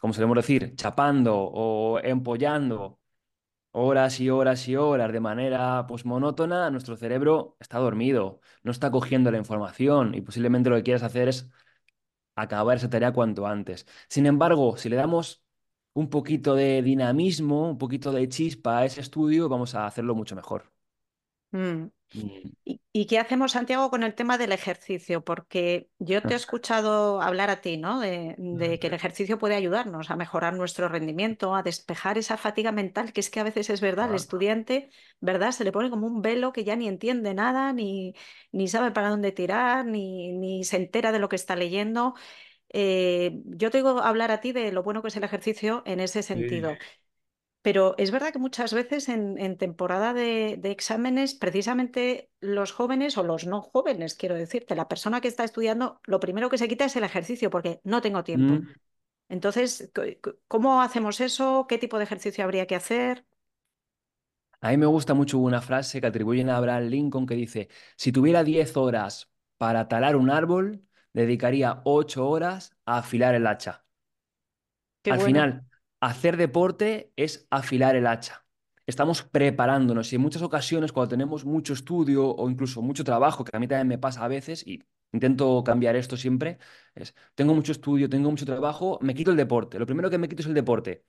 [0.00, 3.00] como solemos decir, chapando o empollando
[3.74, 8.90] horas y horas y horas de manera pues monótona, nuestro cerebro está dormido, no está
[8.90, 11.50] cogiendo la información y posiblemente lo que quieras hacer es
[12.36, 13.86] acabar esa tarea cuanto antes.
[14.10, 15.44] Sin embargo, si le damos
[15.94, 20.36] un poquito de dinamismo, un poquito de chispa a ese estudio, vamos a hacerlo mucho
[20.36, 20.73] mejor.
[21.54, 21.90] Mm.
[22.14, 22.54] Mm.
[22.64, 25.24] ¿Y, y qué hacemos, Santiago, con el tema del ejercicio?
[25.24, 28.00] Porque yo te he escuchado hablar a ti, ¿no?
[28.00, 32.72] De, de que el ejercicio puede ayudarnos a mejorar nuestro rendimiento, a despejar esa fatiga
[32.72, 34.90] mental, que es que a veces es verdad, el Ah, estudiante,
[35.20, 35.52] ¿verdad?
[35.52, 38.14] Se le pone como un velo que ya ni entiende nada, ni,
[38.52, 42.14] ni sabe para dónde tirar, ni, ni se entera de lo que está leyendo.
[42.70, 46.00] Eh, yo te digo hablar a ti de lo bueno que es el ejercicio en
[46.00, 46.78] ese sí.
[47.64, 53.16] Pero es verdad que muchas veces en, en temporada de, de exámenes, precisamente los jóvenes
[53.18, 56.68] o los no jóvenes, quiero decirte, la persona que está estudiando, lo primero que se
[56.68, 58.62] quita es el ejercicio porque no tengo tiempo.
[58.62, 58.74] Mm.
[59.28, 59.92] Entonces,
[60.48, 61.66] ¿cómo hacemos eso?
[61.68, 63.26] ¿Qué tipo de ejercicio habría que hacer?
[64.60, 68.10] A mí me gusta mucho una frase que atribuyen a Abraham Lincoln que dice, si
[68.12, 73.84] tuviera 10 horas para talar un árbol, dedicaría 8 horas a afilar el hacha.
[75.02, 75.46] Qué Al bueno.
[75.46, 75.64] final,
[76.06, 78.44] hacer deporte es afilar el hacha.
[78.86, 83.56] estamos preparándonos y en muchas ocasiones cuando tenemos mucho estudio o incluso mucho trabajo, que
[83.56, 86.58] a mí también me pasa a veces y intento cambiar esto siempre,
[86.94, 89.78] es, tengo mucho estudio, tengo mucho trabajo, me quito el deporte.
[89.78, 91.04] Lo primero que me quito es el deporte.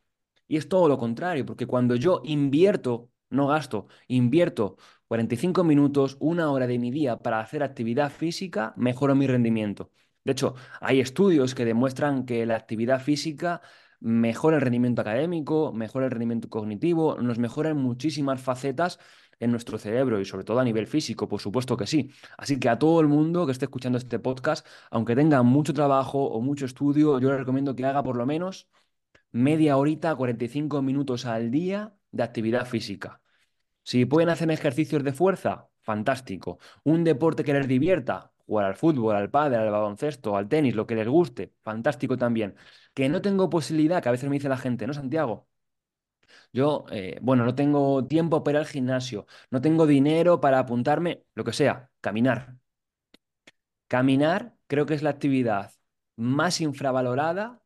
[0.47, 4.77] Y es todo lo contrario, porque cuando yo invierto, no gasto, invierto
[5.07, 9.91] 45 minutos, una hora de mi día para hacer actividad física, mejoro mi rendimiento.
[10.23, 13.61] De hecho, hay estudios que demuestran que la actividad física
[13.99, 18.99] mejora el rendimiento académico, mejora el rendimiento cognitivo, nos mejora en muchísimas facetas
[19.39, 22.11] en nuestro cerebro y sobre todo a nivel físico, por supuesto que sí.
[22.37, 26.25] Así que a todo el mundo que esté escuchando este podcast, aunque tenga mucho trabajo
[26.25, 28.69] o mucho estudio, yo le recomiendo que haga por lo menos
[29.31, 33.21] media horita, 45 minutos al día de actividad física.
[33.83, 36.59] Si pueden hacer ejercicios de fuerza, fantástico.
[36.83, 40.85] Un deporte que les divierta, jugar al fútbol, al pádel, al baloncesto, al tenis, lo
[40.87, 42.55] que les guste, fantástico también.
[42.93, 45.47] Que no tengo posibilidad, que a veces me dice la gente, ¿no, Santiago?
[46.53, 51.23] Yo, eh, bueno, no tengo tiempo para ir al gimnasio, no tengo dinero para apuntarme,
[51.35, 52.55] lo que sea, caminar.
[53.87, 55.73] Caminar creo que es la actividad
[56.15, 57.61] más infravalorada,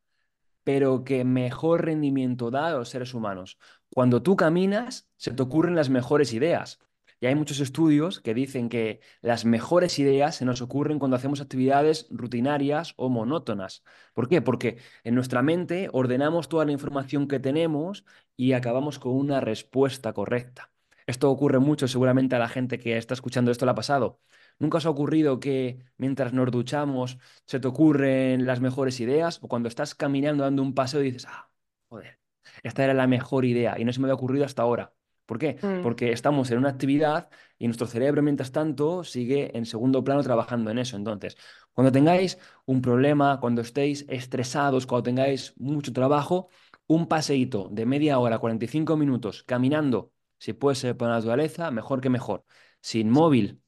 [0.64, 3.58] pero que mejor rendimiento da a los seres humanos.
[3.90, 6.80] Cuando tú caminas, se te ocurren las mejores ideas.
[7.20, 11.40] Y hay muchos estudios que dicen que las mejores ideas se nos ocurren cuando hacemos
[11.40, 13.82] actividades rutinarias o monótonas.
[14.14, 14.40] ¿Por qué?
[14.40, 18.04] Porque en nuestra mente ordenamos toda la información que tenemos
[18.36, 20.72] y acabamos con una respuesta correcta.
[21.06, 24.20] Esto ocurre mucho, seguramente a la gente que está escuchando esto le ha pasado.
[24.58, 29.38] ¿Nunca os ha ocurrido que mientras nos duchamos se te ocurren las mejores ideas?
[29.42, 31.50] O cuando estás caminando dando un paseo y dices, ah,
[31.88, 32.18] joder,
[32.62, 34.94] esta era la mejor idea y no se me había ocurrido hasta ahora.
[35.30, 35.58] ¿Por qué?
[35.62, 35.82] Mm.
[35.82, 40.72] Porque estamos en una actividad y nuestro cerebro, mientras tanto, sigue en segundo plano trabajando
[40.72, 40.96] en eso.
[40.96, 41.36] Entonces,
[41.72, 46.48] cuando tengáis un problema, cuando estéis estresados, cuando tengáis mucho trabajo,
[46.88, 52.00] un paseíto de media hora, 45 minutos, caminando, si puede ser por la naturaleza, mejor
[52.00, 52.44] que mejor.
[52.80, 53.62] Sin móvil,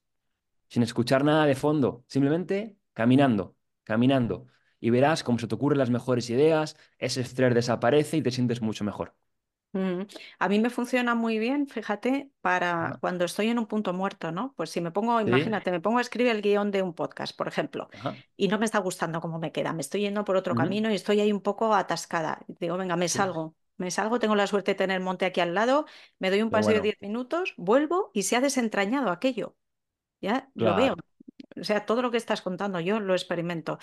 [0.69, 4.49] sin escuchar nada de fondo, simplemente caminando, caminando.
[4.81, 8.61] Y verás cómo se te ocurren las mejores ideas, ese estrés desaparece y te sientes
[8.63, 9.15] mucho mejor.
[9.75, 10.03] Mm,
[10.39, 13.01] A mí me funciona muy bien, fíjate, para Ajá.
[13.01, 14.53] cuando estoy en un punto muerto, ¿no?
[14.57, 17.35] Pues si me pongo, Sí, imagínate, me pongo a escribir el guion de un podcast,
[17.37, 18.23] por ejemplo, ajá.
[18.37, 20.91] y no me está gustando cómo me queda, me estoy yendo por otro ujú, camino
[20.91, 22.45] y estoy ahí un poco atascada.
[22.49, 25.55] Digo, venga, me Sí, salgo, me salgo, tengo la suerte de tener monte aquí al
[25.55, 25.87] lado,
[26.19, 26.89] me doy un qué paseo de bueno.
[26.89, 29.57] 10 minutos, vuelvo y se ha desentrañado aquello.
[30.21, 30.95] Ya lo veo.
[30.95, 31.03] Claro.
[31.61, 33.79] O sea, todo lo que estás contando, yo lo experimento.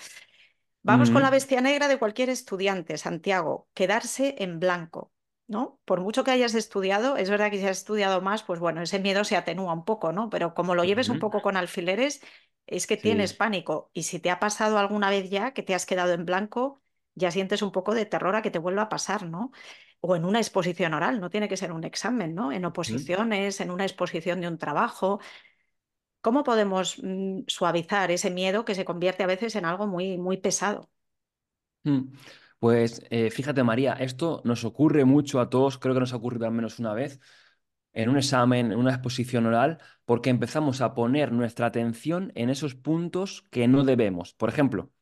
[0.82, 5.12] Vamos con la ujú, bestia negra de cualquier estudiante, Santiago, quedarse en blanco,
[5.50, 5.80] ¿no?
[5.84, 9.00] Por mucho que hayas estudiado, es verdad que si has estudiado más, pues bueno, ese
[9.00, 10.30] miedo se atenúa un poco, ¿no?
[10.30, 12.22] Pero como lo lleves un poco con alfileres,
[12.68, 13.90] es que tienes pánico.
[13.92, 16.82] Y si te ha pasado alguna vez ya que te has quedado en blanco,
[17.16, 19.50] ya sientes un poco de terror a que te vuelva a pasar, ¿no?
[20.00, 22.52] O en una exposición oral, no tiene que ser un examen, ¿no?
[22.52, 25.20] En oposiciones, en una exposición de un trabajo.
[26.20, 30.36] ¿Cómo podemos mm, suavizar ese miedo que se convierte a veces en algo muy, muy
[30.36, 30.90] pesado?
[31.84, 32.12] Mm.
[32.60, 36.46] Pues eh, fíjate, María, esto nos ocurre mucho a todos, creo que nos ha ocurrido
[36.46, 37.20] al menos una vez,
[37.94, 42.74] en un examen, en una exposición oral, porque empezamos a poner nuestra atención en esos
[42.76, 44.34] puntos que no debemos.
[44.34, 44.92] Por ejemplo,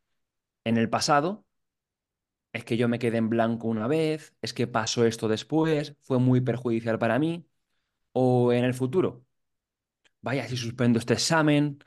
[0.65, 1.47] en el pasado,
[2.53, 6.19] es que yo me quedé en blanco una vez, es que pasó esto después, fue
[6.19, 7.47] muy perjudicial para mí,
[8.13, 9.25] o en el futuro.
[10.23, 11.79] Vaya, si suspendo este examen,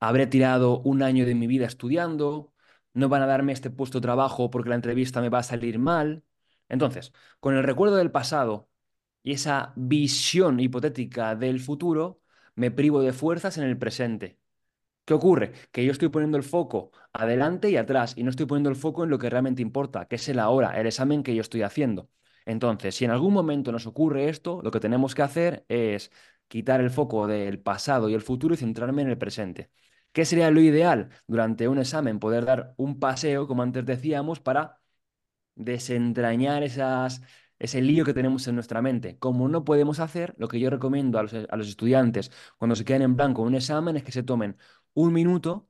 [0.00, 2.51] habré tirado un año de mi vida estudiando,
[2.94, 5.78] no van a darme este puesto de trabajo porque la entrevista me va a salir
[5.78, 6.24] mal.
[6.68, 8.70] Entonces, con el recuerdo del pasado
[9.22, 12.20] y esa visión hipotética del futuro,
[12.54, 14.38] me privo de fuerzas en el presente.
[15.04, 15.52] ¿Qué ocurre?
[15.72, 19.04] Que yo estoy poniendo el foco adelante y atrás y no estoy poniendo el foco
[19.04, 22.08] en lo que realmente importa, que es el ahora, el examen que yo estoy haciendo.
[22.46, 26.10] Entonces, si en algún momento nos ocurre esto, lo que tenemos que hacer es
[26.48, 29.70] quitar el foco del pasado y el futuro y centrarme en el presente.
[30.12, 32.18] ¿Qué sería lo ideal durante un examen?
[32.18, 34.80] Poder dar un paseo, como antes decíamos, para
[35.54, 37.22] desentrañar esas,
[37.58, 39.18] ese lío que tenemos en nuestra mente.
[39.18, 42.84] Como no podemos hacer, lo que yo recomiendo a los, a los estudiantes cuando se
[42.84, 44.56] quedan en blanco en un examen es que se tomen
[44.94, 45.68] un minuto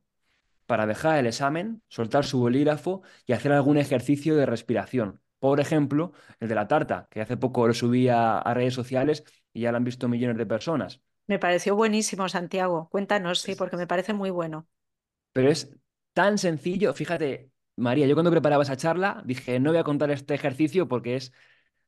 [0.66, 5.20] para dejar el examen, soltar su bolígrafo y hacer algún ejercicio de respiración.
[5.38, 9.24] Por ejemplo, el de la tarta, que hace poco lo subí a, a redes sociales
[9.52, 11.02] y ya lo han visto millones de personas.
[11.26, 12.88] Me pareció buenísimo, Santiago.
[12.90, 14.68] Cuéntanos, sí, porque me parece muy bueno.
[15.32, 15.70] Pero es
[16.12, 20.34] tan sencillo, fíjate, María, yo cuando preparaba esa charla dije, no voy a contar este
[20.34, 21.32] ejercicio porque es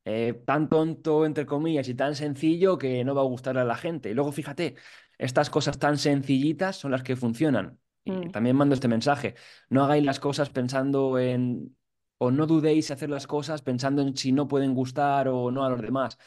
[0.04, 3.76] eh, tan tonto, entre comillas, y tan sencillo que no va a gustar a la
[3.76, 4.10] gente.
[4.10, 4.76] Y luego, fíjate,
[5.18, 7.78] estas cosas tan sencillitas son las que funcionan.
[8.04, 9.34] Y Mm, también mando este mensaje,
[9.70, 11.76] no hagáis las cosas pensando en,
[12.18, 15.70] o no dudéis hacer las cosas pensando en si no pueden gustar o no a
[15.70, 16.18] los demás.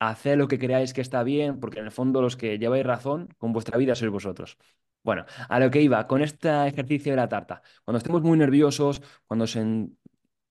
[0.00, 3.28] Haced lo que creáis que está bien, porque en el fondo los que lleváis razón
[3.38, 4.58] con vuestra vida sois vosotros.
[5.02, 7.62] Bueno, a lo que iba, con este ejercicio de la tarta.
[7.84, 9.46] Cuando estemos muy nerviosos, cuando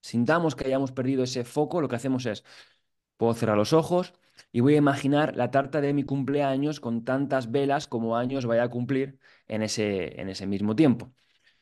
[0.00, 2.44] sintamos que hayamos perdido ese foco, lo que hacemos es,
[3.16, 4.14] puedo cerrar los ojos
[4.52, 8.64] y voy a imaginar la tarta de mi cumpleaños con tantas velas como años vaya
[8.64, 11.12] a cumplir en ese, en ese mismo tiempo.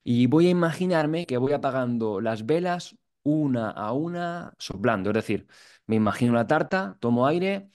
[0.05, 5.11] Y voy a imaginarme que voy apagando las velas una a una soplando.
[5.11, 5.47] Es decir,
[5.87, 7.71] me imagino la tarta, tomo aire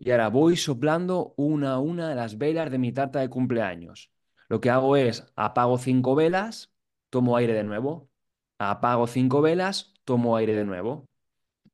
[0.00, 4.10] y ahora voy soplando una a una las velas de mi tarta de cumpleaños.
[4.48, 6.72] Lo que hago es apago cinco velas,
[7.10, 8.10] tomo aire de nuevo.
[8.58, 11.06] Apago cinco velas, tomo aire de nuevo.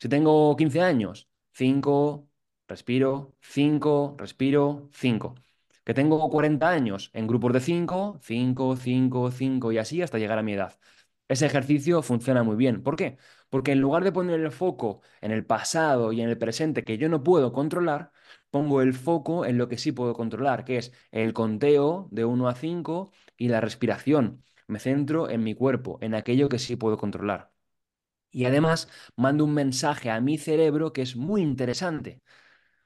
[0.00, 2.28] Si tengo 15 años, 5,
[2.68, 5.34] respiro, 5, respiro, 5.
[5.84, 10.38] Que tengo 40 años, en grupos de 5, 5, 5, 5 y así hasta llegar
[10.38, 10.78] a mi edad.
[11.28, 12.82] Ese ejercicio funciona muy bien.
[12.82, 13.18] ¿Por qué?
[13.48, 16.98] Porque en lugar de poner el foco en el pasado y en el presente que
[16.98, 18.12] yo no puedo controlar,
[18.50, 22.48] pongo el foco en lo que sí puedo controlar, que es el conteo de 1
[22.48, 24.44] a 5 y la respiración.
[24.66, 27.52] Me centro en mi cuerpo, en aquello que sí puedo controlar.
[28.30, 32.22] Y además mando un mensaje a mi cerebro que es muy interesante.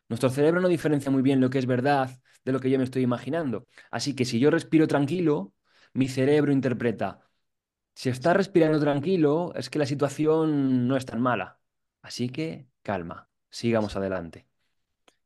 [0.09, 2.11] Nuestro cerebro no diferencia muy bien lo que es verdad
[2.45, 3.67] de lo que yo me estoy imaginando.
[3.91, 5.55] Así que si yo respiro tranquilo,
[5.95, 7.21] mi cerebro interpreta,
[7.95, 11.61] si estás respirando tranquilo, es que la situación no es tan mala.
[12.03, 14.50] Así que calma, sigamos adelante.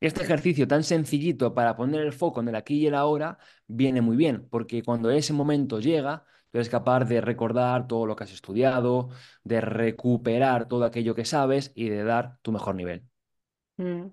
[0.04, 4.02] Este ejercicio tan sencillito para poner el foco en el aquí y el ahora viene
[4.02, 8.24] muy bien, porque cuando ese momento llega, tú eres capaz de recordar todo lo que
[8.24, 9.08] has estudiado,
[9.44, 13.02] de recuperar todo aquello que sabes y de dar tu mejor nivel.
[13.78, 14.08] Mm.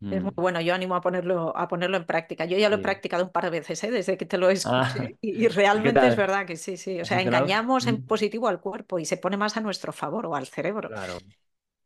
[0.00, 0.34] Es muy mm.
[0.34, 2.44] bueno, yo animo a ponerlo, a ponerlo en práctica.
[2.44, 3.90] Yo ya lo he practicado un par de veces ¿eh?
[3.92, 7.00] desde que te lo ah, escuché y, realmente es verdad que sí, sí.
[7.00, 8.06] O sea, engañamos en mm.
[8.06, 10.88] positivo al cuerpo y se pone más a nuestro favor o al cerebro.
[10.88, 11.18] Claro.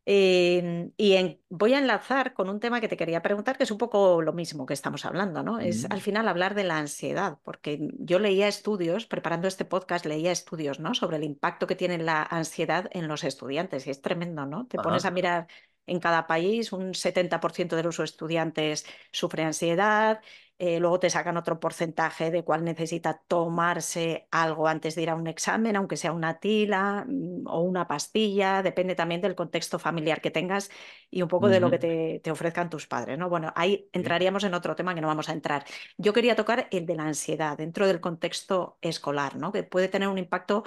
[0.07, 3.79] Em, y voy a enlazar con un tema que te quería preguntar, que es un
[3.79, 5.59] poco lo mismo que estamos hablando, ¿no?
[5.59, 10.31] Es al final hablar de la ansiedad, porque yo leía estudios, preparando este podcast, leía
[10.31, 10.93] estudios, ¿no?
[10.93, 14.67] Sobre el impacto que tiene la ansiedad en los estudiantes, y es tremendo, ¿no?
[14.67, 15.47] Te pones a mirar
[15.87, 20.21] en cada país, un 70% de los estudiantes sufre ansiedad,
[20.57, 25.15] eh, luego te sacan otro porcentaje de cuál necesita tomarse algo antes de ir a
[25.15, 30.21] un examen, aunque sea una tila mm, o una pastilla, depende también del contexto familiar
[30.21, 30.69] que tengas
[31.11, 33.17] y un poco de lo que te, ofrezcan tus padres.
[33.17, 33.29] ¿no?
[33.29, 35.65] Bueno, ahí entraríamos en otro tema que no vamos a entrar.
[35.97, 39.51] Yo quería tocar el de la ansiedad dentro del contexto escolar, ¿no?
[39.51, 40.63] que puede tener un impacto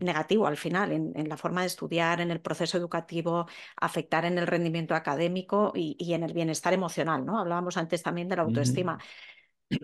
[0.00, 4.46] negativo al final en, la forma de estudiar, en el proceso educativo, afectar en el
[4.46, 7.24] rendimiento académico y, en el bienestar emocional.
[7.24, 7.38] ¿no?
[7.38, 8.98] Hablábamos antes también de la autoestima.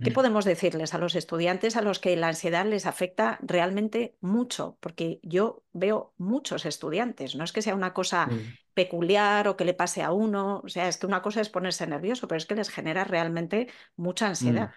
[0.03, 4.77] ¿Qué podemos decirles a los estudiantes a los que la ansiedad les afecta realmente mucho?
[4.81, 8.29] Porque yo veo muchos estudiantes, no es que sea una cosa
[8.75, 11.87] peculiar o que le pase a uno, o sea, es que una cosa es ponerse
[11.87, 14.29] nervioso, pero es que les genera realmente mucha mm.
[14.29, 14.71] ansiedad.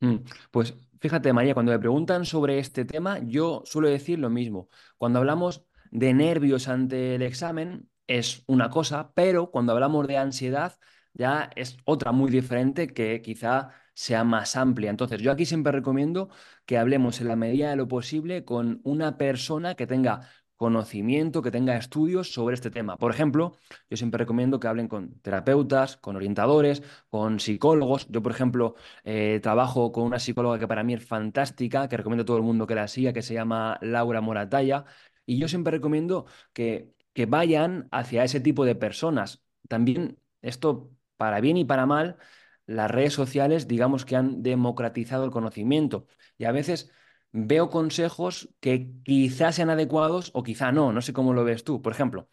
[0.00, 0.16] Mm.
[0.50, 4.68] Pues fíjate, María, cuando me preguntan sobre este tema, yo suelo decir lo mismo.
[4.98, 10.78] Cuando hablamos de nervios ante el examen, es una cosa, pero cuando hablamos de ansiedad,
[11.14, 14.90] ya es otra muy diferente que quizá sea más amplia.
[14.90, 16.28] Entonces, yo aquí siempre recomiendo
[16.66, 21.50] que hablemos en la medida de lo posible con una persona que tenga conocimiento, que
[21.50, 22.96] tenga estudios sobre este tema.
[22.96, 23.56] Por ejemplo,
[23.90, 28.06] yo siempre recomiendo que hablen con terapeutas, con orientadores, con psicólogos.
[28.08, 32.22] Yo, por ejemplo, eh, trabajo con una psicóloga que para mí es fantástica, que recomiendo
[32.22, 34.84] a todo el mundo que la siga, que se llama Laura Moratalla.
[35.26, 39.42] Y yo siempre recomiendo que, que vayan hacia ese tipo de personas.
[39.68, 42.18] También esto, para bien y para mal,
[42.66, 46.06] las redes sociales, digamos que han democratizado el conocimiento.
[46.38, 46.90] Y a veces
[47.32, 51.82] veo consejos que quizás sean adecuados o quizá no, no sé cómo lo ves tú.
[51.82, 52.28] Por ejemplo,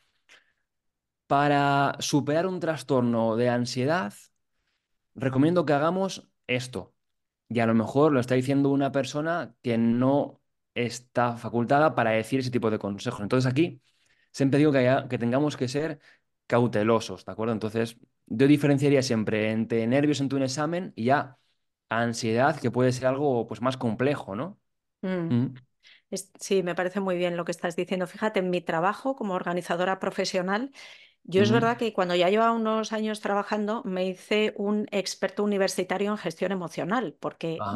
[1.28, 4.14] para superar un trastorno de ansiedad,
[5.16, 6.94] recomiendo que hagamos esto.
[7.50, 10.42] Y a lo mejor lo está diciendo una persona que no
[10.76, 13.22] está facultada para decir ese tipo de consejos.
[13.22, 13.82] Entonces aquí
[14.32, 16.00] siempre digo que, que tengamos que ser
[16.48, 17.54] cautelosos, ¿de acuerdo?
[17.54, 17.98] Entonces,
[18.30, 21.38] yo diferenciaría siempre entre nervios en un examen y ya
[21.90, 24.60] ansiedad, que puede ser algo pues, más complejo, ¿no?
[25.30, 25.34] Mm.
[25.34, 25.56] Mm.
[26.40, 28.08] Sí, me parece muy bien lo que estás diciendo.
[28.08, 30.72] Fíjate, en mi trabajo como organizadora profesional,
[31.24, 36.12] yo es verdad que cuando ya llevaba unos años trabajando, me hice un experto universitario
[36.12, 37.68] en gestión emocional, porque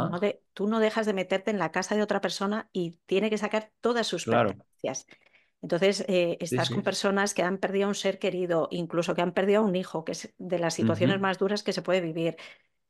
[0.53, 3.71] tú no dejas de meterte en la casa de otra persona y tiene que sacar
[3.81, 4.55] todas sus claro.
[5.63, 9.33] Entonces, eh, estás con personas que han perdido a un ser querido, incluso que han
[9.33, 12.37] perdido a un hijo, que es de las situaciones más duras que se puede vivir.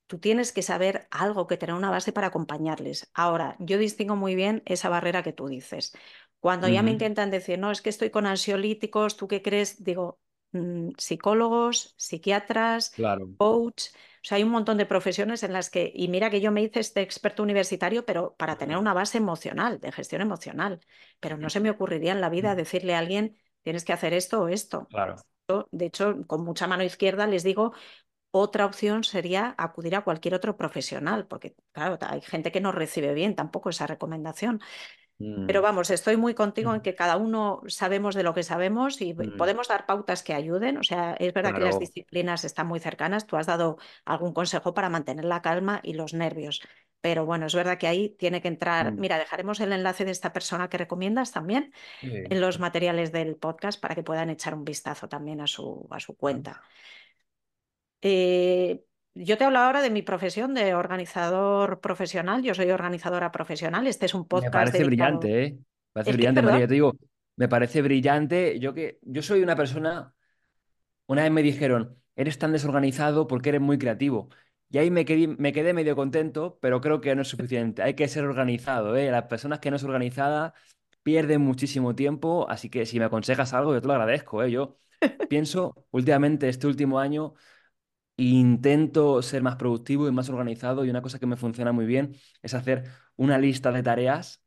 [0.08, 3.10] Tú tienes que saber algo, que tener una base para acompañarles.
[3.14, 5.94] Ahora, yo distingo muy bien esa barrera que tú dices.
[6.40, 9.84] Cuando ya me intentan decir, no, es que estoy con ansiolíticos, ¿tú qué crees?
[9.84, 10.20] Digo,
[10.52, 13.28] mm, psicólogos, psiquiatras, Claro.
[13.38, 13.86] coach.
[14.24, 16.62] O sea, hay un montón de profesiones en las que, y mira que yo me
[16.62, 20.80] hice este experto universitario, pero para tener una base emocional, de gestión emocional.
[21.20, 24.44] Pero no se me ocurriría en la vida decirle a alguien, tienes que hacer esto
[24.44, 24.88] o esto.
[24.90, 25.18] Claro.
[25.72, 27.74] De hecho, con mucha mano izquierda les digo,
[28.32, 33.14] otra opción sería acudir a cualquier otro profesional, porque claro, hay gente que no recibe
[33.14, 34.62] bien tampoco esa recomendación.
[35.46, 39.02] Pero Mm, vamos, estoy muy contigo en que cada uno sabemos de lo que sabemos
[39.02, 40.78] y mm, podemos dar pautas que ayuden.
[40.78, 43.28] O sea, es verdad que las disciplinas están muy cercanas.
[43.28, 46.62] Tú has dado algún consejo para mantener la calma y los nervios.
[47.02, 48.94] Pero bueno, es verdad que ahí tiene que entrar.
[48.94, 53.12] Mm, Mira, dejaremos el enlace de esta persona que recomiendas también sí, en los materiales
[53.12, 56.62] del podcast para que puedan echar un vistazo también a su, a su cuenta.
[58.02, 58.84] Eh,
[59.16, 62.44] yo te hablo ahora de mi profesión de organizador profesional.
[62.44, 63.88] Yo soy organizadora profesional.
[63.88, 64.86] Este es un Me podcast parece dedicado.
[64.86, 65.52] brillante, ¿eh?
[65.54, 66.44] Me parece ¿El qué, brillante, perdón?
[66.44, 66.68] María.
[66.68, 66.94] Te digo,
[67.36, 68.60] me parece brillante.
[68.60, 70.14] Yo que yo soy una persona,
[71.08, 74.30] una vez me dijeron, eres tan desorganizado porque eres muy creativo.
[74.70, 77.84] Y ahí me quedé, me quedé medio contento, pero creo que no es suficiente.
[77.84, 79.12] Hay que ser organizado, ¿eh?
[79.12, 80.54] Las personas que no son organizadas
[81.04, 84.52] pierden muchísimo tiempo, así que si me aconsejas algo, yo te lo agradezco, ¿eh?
[84.52, 84.80] Yo
[85.28, 87.36] pienso últimamente, este último año,
[88.16, 92.16] Intento ser más productivo y más organizado y una cosa que me funciona muy bien
[92.44, 92.84] es hacer
[93.16, 94.44] una lista de tareas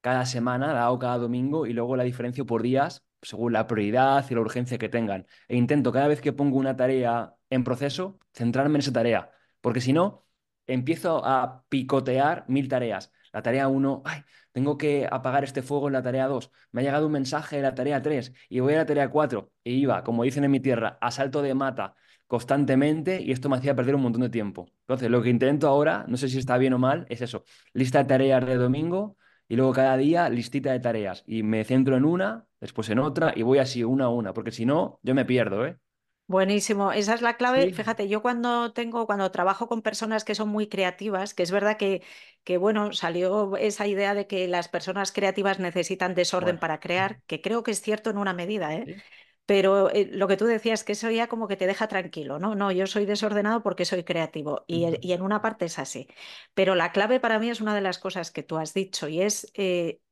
[0.00, 4.24] cada semana, la hago cada domingo y luego la diferencio por días según la prioridad
[4.30, 5.26] y la urgencia que tengan.
[5.48, 9.30] E intento cada vez que pongo una tarea en proceso, centrarme en esa tarea,
[9.60, 10.26] porque si no,
[10.66, 13.12] empiezo a picotear mil tareas.
[13.32, 16.50] La tarea 1, ay, tengo que apagar este fuego en la tarea 2.
[16.72, 19.52] Me ha llegado un mensaje de la tarea 3 y voy a la tarea 4
[19.62, 21.94] y iba, como dicen en mi tierra, a salto de mata
[22.30, 24.68] constantemente y esto me hacía perder un montón de tiempo.
[24.82, 27.98] Entonces, lo que intento ahora, no sé si está bien o mal, es eso, lista
[27.98, 29.16] de tareas de domingo
[29.48, 33.32] y luego cada día listita de tareas y me centro en una, después en otra
[33.36, 35.78] y voy así una a una, porque si no, yo me pierdo, ¿eh?
[36.26, 37.70] Buenísimo, esa es la clave.
[37.70, 37.72] Sí.
[37.72, 41.76] Fíjate, yo cuando tengo, cuando trabajo con personas que son muy creativas, que es verdad
[41.76, 42.02] que,
[42.44, 47.20] que bueno, salió esa idea de que las personas creativas necesitan desorden Bueno, para crear,
[47.26, 48.86] que creo que es cierto en una medida, ¿eh?
[48.86, 49.02] sí.
[49.50, 52.54] Pero eh, lo que tú decías, que eso ya como que te deja tranquilo, ¿no?
[52.54, 56.06] No, yo soy desordenado porque soy creativo y, en una parte es así.
[56.54, 59.22] Pero la clave para mí es una de las cosas que tú has dicho y
[59.22, 60.02] es eh,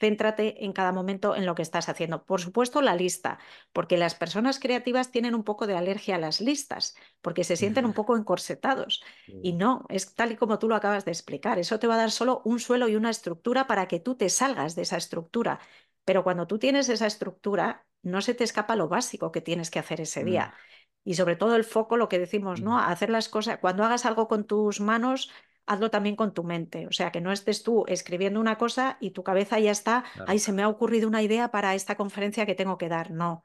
[0.00, 2.24] céntrate en cada momento en lo que estás haciendo.
[2.24, 3.38] Por supuesto, la lista,
[3.72, 7.84] porque las personas creativas tienen un poco de alergia a las listas, porque se sienten
[7.84, 9.04] un poco encorsetados.
[9.26, 11.60] Y no, es tal y como tú lo acabas de explicar.
[11.60, 14.28] Eso te va a dar solo un suelo y una estructura para que tú te
[14.28, 15.60] salgas de esa estructura.
[16.08, 19.78] Pero cuando tú tienes esa estructura, no se te escapa lo básico que tienes que
[19.80, 20.54] hacer ese Mm, día.
[21.04, 22.78] Y sobre todo el foco, lo que decimos, ¿no?
[22.78, 25.30] mm, Hacer las cosas, cuando hagas algo con tus manos,
[25.66, 26.86] hazlo también con tu mente.
[26.86, 30.32] O sea, que no estés tú escribiendo una cosa y tu cabeza ya está, claro.
[30.32, 33.10] ay, se me ha ocurrido una idea para esta conferencia que tengo que dar.
[33.10, 33.44] No.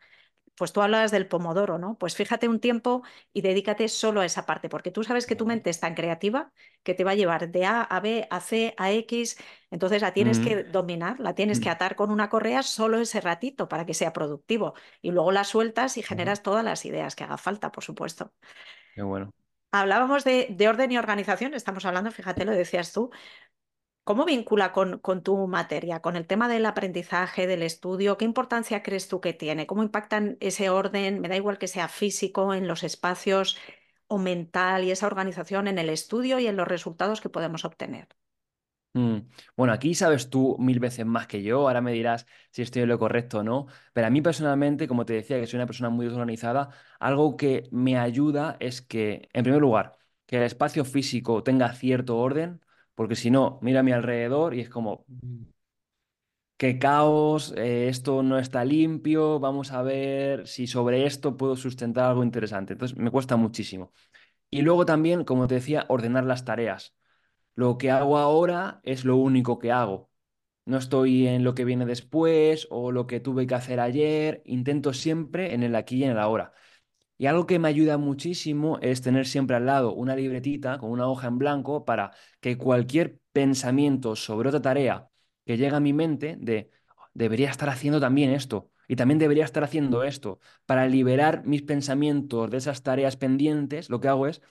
[0.56, 1.98] Pues tú hablabas del pomodoro, ¿no?
[1.98, 5.46] Pues fíjate un tiempo y dedícate solo a esa parte, porque tú sabes que tu
[5.46, 6.52] mente es tan creativa
[6.84, 9.38] que te va a llevar de A a B, a C, a X,
[9.72, 13.00] entonces la tienes Mm, que dominar, la tienes que mm, atar con una correa solo
[13.00, 17.16] ese ratito para que sea productivo y luego la sueltas y generas todas las ideas
[17.16, 18.32] que haga falta, por supuesto.
[18.96, 19.32] Qué bueno.
[19.72, 23.10] Hablábamos de, de orden y organización, estamos hablando, fíjate, lo decías tú,
[24.04, 28.18] ¿Cómo vincula con, con, tu materia, con el tema del aprendizaje, del estudio?
[28.18, 29.66] ¿Qué importancia crees tú que tiene?
[29.66, 31.22] ¿Cómo impactan ese orden?
[31.22, 33.58] Me da igual que sea físico, en los espacios
[34.08, 38.10] o mental y esa organización en el estudio y en los resultados que podemos obtener.
[38.96, 39.22] Mm.
[39.58, 42.90] Bueno, aquí sabes tú mil veces más que yo, ahora me dirás si estoy en
[42.90, 45.90] lo correcto o no, pero a mí personalmente, como te decía, que soy una persona
[45.90, 51.42] muy desorganizada, algo que me ayuda es que, en primer lugar, que el espacio físico
[51.44, 52.63] tenga cierto orden,
[52.96, 55.06] porque si no, mira a mi alrededor y es como,
[56.58, 62.06] qué caos, eh, esto no está limpio, vamos a ver si sobre esto puedo sustentar
[62.06, 62.74] algo interesante.
[62.74, 63.92] Entonces, me cuesta muchísimo.
[64.50, 66.96] Y luego también, como te decía, ordenar las tareas.
[67.56, 70.12] Lo que hago ahora es lo único que hago.
[70.66, 74.42] No estoy en lo que viene después o lo que tuve que hacer ayer.
[74.46, 76.54] Intento siempre en el aquí y en el ahora.
[77.24, 81.08] Y algo que me ayuda muchísimo es tener siempre al lado una libretita con una
[81.08, 82.12] hoja en blanco para
[82.42, 85.08] que cualquier pensamiento sobre otra tarea
[85.46, 86.70] que llegue a mi mente de
[87.14, 90.42] debería estar haciendo también esto y también debería estar haciendo esto.
[90.66, 94.42] Para liberar mis pensamientos de esas tareas pendientes, lo que hago es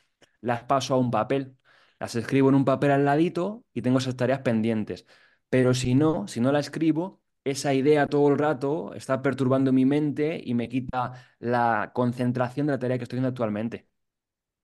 [0.41, 1.59] las paso a un papel.
[2.01, 5.05] Las escribo en un papel al ladito y tengo esas tareas pendientes.
[5.51, 9.84] Pero si no, si no la escribo, esa idea todo el rato está perturbando mi
[9.86, 13.88] mente y me quita la concentración de la tarea que estoy haciendo actualmente.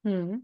[0.03, 0.39] Mm.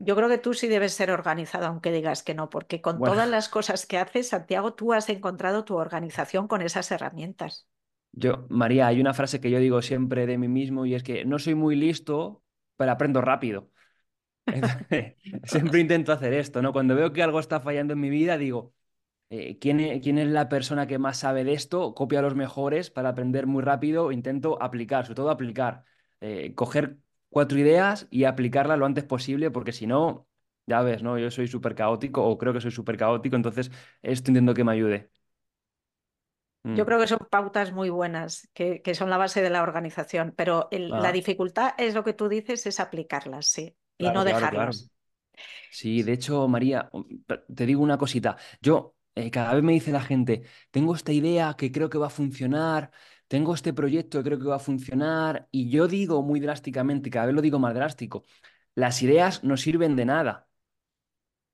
[0.00, 3.04] Yo creo que tú sí debes ser organizado, aunque digas que no, porque con Bueno,
[3.04, 7.68] todas las cosas que haces, Santiago, tú has encontrado tu organización con esas herramientas.
[8.12, 11.24] yo, María, hay una frase que yo digo siempre de mí mismo y es que
[11.24, 12.42] no soy muy listo,
[12.76, 13.70] pero aprendo rápido.
[14.50, 16.72] Entonces, siempre intento hacer esto, ¿no?
[16.72, 18.74] Cuando veo que algo está fallando en mi vida, digo,
[19.30, 21.94] eh, ¿quién es, quién es la persona que más sabe de esto?
[21.94, 25.84] Copio a los mejores para aprender muy rápido, intento aplicar, sobre todo aplicar,
[26.20, 26.96] Eh, coger
[27.28, 30.26] cuatro ideas y aplicarlas lo antes posible, porque si no,
[30.66, 31.18] ya ves, ¿no?
[31.18, 33.70] Yo soy súper caótico o creo que soy súper caótico, entonces
[34.02, 35.10] esto intento que me ayude.
[36.74, 36.86] Yo Mm.
[36.86, 40.68] creo que son pautas muy buenas, que, que son la base de la organización, pero
[40.70, 44.24] el- la Ah, dificultad es lo que tú dices, es aplicarlas, sí, y claro, no
[44.24, 44.74] claro, claro.
[44.74, 44.90] dejarlas.
[45.70, 47.06] Sí, de hecho, María, um,
[47.54, 48.38] te digo una cosita.
[48.62, 52.08] Yo, eh, cada vez me dice la gente, tengo esta idea que creo que va
[52.08, 52.92] a funcionar,
[53.28, 57.26] tengo este proyecto que creo que va a funcionar, y yo digo muy drásticamente, cada
[57.26, 58.24] vez lo digo más drástico,
[58.74, 60.48] las ideas no sirven de nada.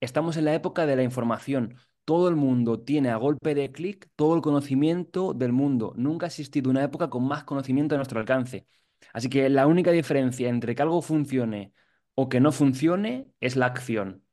[0.00, 1.76] Estamos en la época de la información.
[2.04, 5.94] Todo el mundo tiene a golpe de clic todo el conocimiento del mundo.
[5.96, 8.66] Nunca ha existido una época con más conocimiento a nuestro alcance.
[9.12, 11.72] Así que la única diferencia entre que algo funcione
[12.14, 14.24] o que no funcione es la acción.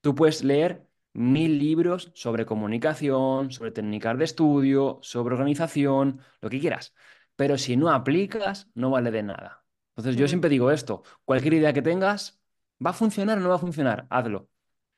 [0.00, 6.60] Tú puedes leer mil libros sobre comunicación, sobre técnicas de estudio, sobre organización, lo que
[6.60, 6.94] quieras.
[7.36, 9.64] Pero si no aplicas, no vale de nada.
[9.96, 10.28] Entonces yo Mm.
[10.28, 12.40] siempre digo esto, cualquier idea que tengas,
[12.84, 14.06] ¿va a funcionar o no va a funcionar?
[14.10, 14.50] Hazlo.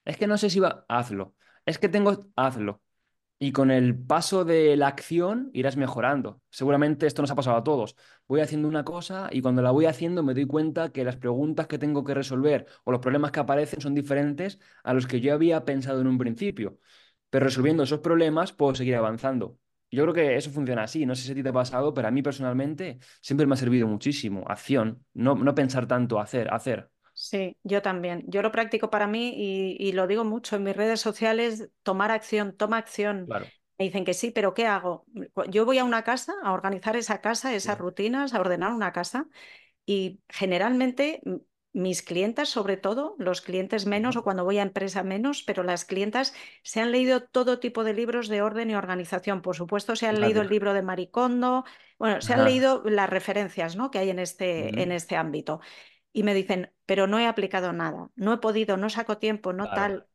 [0.05, 1.35] Es que no sé si va, hazlo.
[1.67, 2.83] Es que tengo, hazlo.
[3.39, 6.41] Y con el paso de la acción irás mejorando.
[6.51, 7.95] Seguramente esto nos ha pasado a todos.
[8.27, 11.67] Voy haciendo una cosa y cuando la voy haciendo me doy cuenta que las preguntas
[11.67, 15.35] que tengo que resolver o los problemas que aparecen son diferentes a los que yo
[15.35, 16.79] había pensado en un principio.
[17.31, 19.59] Pero resolviendo esos problemas puedo seguir avanzando.
[19.91, 21.05] Yo creo que eso funciona así.
[21.07, 23.57] No sé si a ti te ha pasado, pero a mí personalmente siempre me ha
[23.57, 24.45] servido muchísimo.
[24.49, 25.05] Acción.
[25.15, 26.91] No, no pensar tanto, hacer, hacer.
[27.29, 28.23] Sí, yo también.
[28.29, 32.13] Yo lo practico para mí y, y lo digo mucho en mis redes sociales, tomar
[32.13, 33.27] acción, toma acción.
[33.27, 33.47] Claro.
[33.79, 35.05] Me dicen que sí, pero ¿qué hago?
[35.51, 37.83] Yo voy a una casa a organizar esa casa, esas Sí.
[37.83, 39.27] rutinas, a ordenar una casa
[39.87, 41.21] y generalmente
[41.73, 45.85] mis clientas, sobre todo, los clientes menos o cuando voy a empresa menos, pero las
[45.85, 49.43] clientas se han leído todo tipo de libros de orden y organización.
[49.43, 51.65] Por supuesto, se han leído el libro de Maricondo,
[51.99, 53.91] bueno, se han leído las referencias, ¿no?
[53.91, 55.61] que hay en este, en este ámbito
[56.17, 59.65] y me dicen, pero no he aplicado nada, no he podido, no saco tiempo, no
[59.67, 59.75] Claro.
[59.75, 60.09] tal.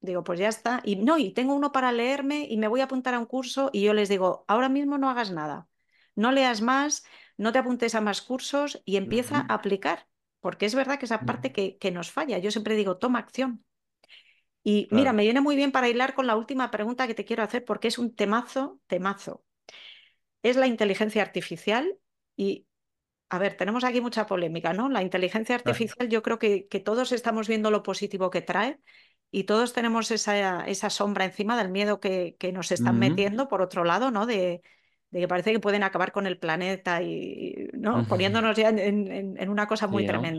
[0.00, 0.82] Digo, pues ya está.
[0.84, 3.70] Y no, y tengo uno para leerme y me voy a apuntar a un curso
[3.72, 5.68] y yo les digo, ahora mismo no hagas nada,
[6.16, 7.04] no leas más,
[7.38, 10.08] no te apuntes a más cursos y empieza a aplicar,
[10.40, 12.38] porque es verdad que esa parte que, que nos falla.
[12.38, 13.64] Yo siempre digo, toma acción.
[14.62, 17.42] Y mira, me viene muy bien para hilar con la última pregunta que te quiero
[17.42, 19.44] hacer porque es un temazo, temazo.
[20.42, 21.98] Es la inteligencia artificial
[22.36, 22.66] y
[23.34, 24.88] a ver, tenemos aquí mucha polémica, ¿no?
[24.88, 28.80] La inteligencia artificial, yo creo que, que todos estamos viendo lo positivo que trae
[29.30, 33.62] y todos tenemos esa, esa sombra encima del miedo que, que nos están metiendo, por
[33.62, 34.26] otro lado, ¿no?
[34.26, 34.62] De,
[35.10, 38.06] de que parece que pueden acabar con el planeta y, ¿no?
[38.06, 40.34] Poniéndonos ya en, en- en una cosa muy Sí, ¿no?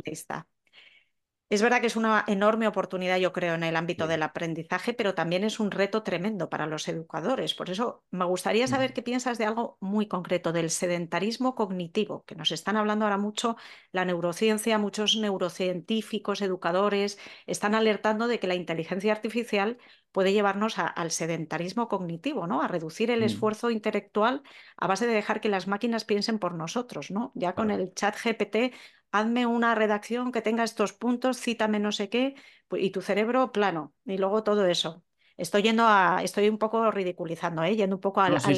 [1.49, 4.09] Es verdad que es una enorme oportunidad, yo creo, en el ámbito Sí.
[4.09, 7.53] del aprendizaje, pero también es un reto tremendo para los educadores.
[7.53, 12.35] Por eso me gustaría saber qué piensas de algo muy concreto, del sedentarismo cognitivo, que
[12.35, 13.57] nos están hablando ahora mucho
[13.91, 19.77] la neurociencia, muchos neurocientíficos, educadores, están alertando de que la inteligencia artificial
[20.15, 22.61] puede llevarnos a- al sedentarismo cognitivo, ¿no?
[22.63, 23.23] A reducir el Mm.
[23.23, 24.43] esfuerzo intelectual
[24.77, 27.31] a base de dejar que las máquinas piensen por nosotros, ¿no?
[27.35, 27.81] Ya con Claro.
[27.81, 28.73] el chat GPT
[29.11, 32.35] hazme una redacción que tenga estos puntos, cítame no sé qué,
[32.69, 35.03] pu- y tu cerebro plano, y luego todo eso.
[35.37, 37.75] Estoy yendo a, estoy un poco ridiculizando, ¿eh?
[37.75, 38.55] Yendo un poco al No, sí,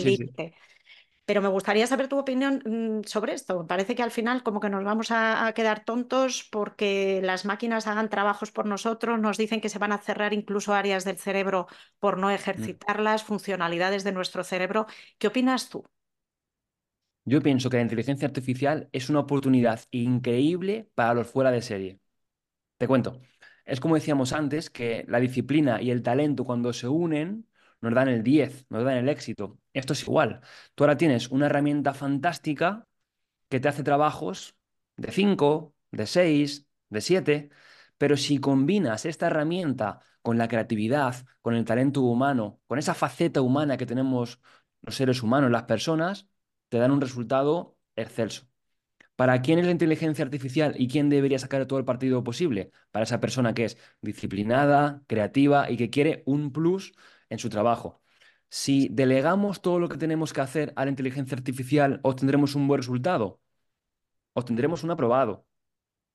[1.28, 3.68] Pero me gustaría saber tu opinión mm, sobre esto.
[3.68, 7.88] Parece que al final como que nos vamos a, a quedar tontos porque las máquinas
[7.88, 11.68] hagan trabajos por nosotros, nos dicen que se van a cerrar incluso áreas del cerebro
[12.00, 12.78] por no Mm.
[12.80, 14.88] ejercitarlas, funcionalidades de nuestro cerebro.
[15.20, 15.84] ¿Qué opinas tú?
[17.26, 22.00] Yo pienso que la inteligencia artificial es una oportunidad increíble para los fuera de serie.
[22.78, 23.22] Te cuento.
[23.66, 27.48] Es como decíamos antes, que la disciplina y el talento cuando se unen
[27.82, 29.60] nos dan el 10, nos dan el éxito.
[29.74, 30.42] Esto es igual.
[30.76, 32.88] Tú ahora tienes una herramienta fantástica
[33.50, 34.56] que te hace trabajos
[34.98, 37.50] de 5, de 6, de 7,
[37.98, 43.42] pero si combinas esta herramienta con la creatividad, con el talento humano, con esa faceta
[43.42, 44.42] humana que tenemos
[44.82, 46.28] los seres humanos, las personas,
[46.70, 48.48] te dan un resultado excelso.
[49.16, 52.72] ¿Para quién es la inteligencia artificial y quién debería sacar todo el partido posible?
[52.92, 56.94] Para esa persona que es disciplinada, creativa y que quiere un plus
[57.30, 58.02] en su trabajo.
[58.50, 62.80] Si delegamos todo lo que tenemos que hacer a la inteligencia artificial, obtendremos un buen
[62.80, 63.42] resultado
[64.38, 65.48] obtendremos un aprobado.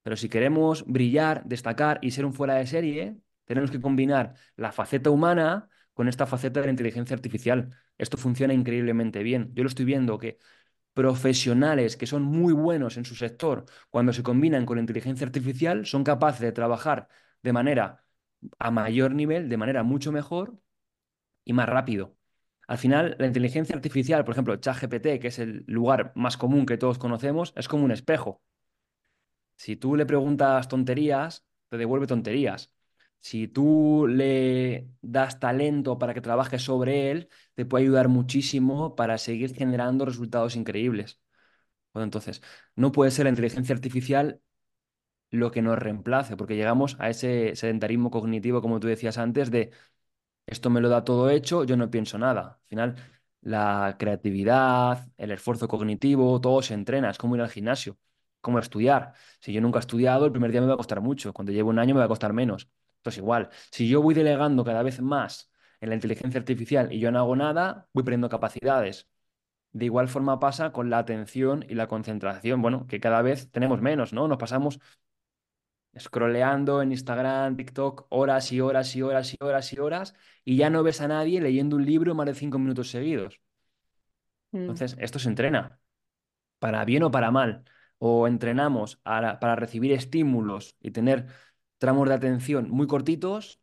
[0.03, 4.73] Pero si queremos brillar, destacar y ser un fuera de serie, tenemos que combinar la
[4.73, 7.71] faceta humana con esta faceta de la inteligencia artificial.
[7.99, 9.51] Esto funciona increíblemente bien.
[9.55, 10.39] Yo lo estoy viendo que
[10.95, 15.87] profesionales que son muy buenos en su sector, cuando se combinan con la inteligencia artificial,
[15.87, 17.09] son capaces de trabajar
[17.43, 18.05] de manera
[18.59, 20.59] a mayor nivel, de manera mucho mejor
[21.45, 22.17] y más rápido.
[22.69, 26.79] Al final, la inteligencia artificial, por ejemplo, ChatGPT, que es el lugar más común que
[26.79, 28.43] todos conocemos, es como un espejo.
[29.57, 32.73] Si tú le preguntas tonterías, te devuelve tonterías.
[33.21, 39.19] Si tú le das talento para que trabaje sobre él, te puede ayudar muchísimo para
[39.19, 41.21] seguir generando resultados increíbles.
[41.95, 42.43] Entonces,
[42.77, 44.41] no puede ser la inteligencia artificial
[45.31, 49.73] lo que nos reemplace, porque llegamos a ese sedentarismo cognitivo, como tú decías antes, de
[50.53, 52.61] esto me lo da todo hecho, yo no pienso nada.
[52.63, 52.97] Al final,
[53.41, 57.99] la creatividad, el esfuerzo cognitivo, todo se entrena, es como ir al gimnasio,
[58.41, 59.15] como estudiar.
[59.41, 61.71] Si yo nunca he estudiado, el primer día me va a costar mucho, cuando llevo
[61.71, 62.69] un año me va a costar menos.
[62.99, 65.51] Entonces, igual, si yo voy delegando cada vez más
[65.81, 69.09] en la inteligencia artificial y yo no hago nada, voy perdiendo capacidades.
[69.73, 73.81] De igual forma pasa con la atención y la concentración, bueno, que cada vez tenemos
[73.81, 74.29] menos, ¿no?
[74.29, 74.81] Nos pasamos
[75.99, 80.15] scrolleando en Instagram, TikTok, horas y horas y horas y horas y horas,
[80.45, 83.41] y ya no ves a nadie leyendo un libro más de cinco minutos seguidos.
[84.53, 84.59] Mm.
[84.59, 85.81] Entonces, esto se entrena,
[86.59, 87.65] para bien o para mal.
[87.99, 91.29] O entrenamos para recibir estímulos y tener
[91.79, 93.61] tramos de atención muy cortitos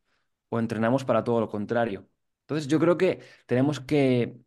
[0.48, 2.08] o entrenamos para todo lo contrario.
[2.42, 4.40] Entonces yo creo que tenemos que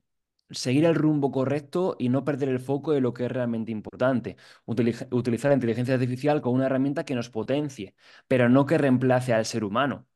[0.49, 4.37] seguir el rumbo correcto y no perder el foco de lo que es realmente importante.
[4.65, 7.95] utilizar la inteligencia artificial como una herramienta que nos potencie,
[8.27, 10.07] pero no que reemplace al ser humano.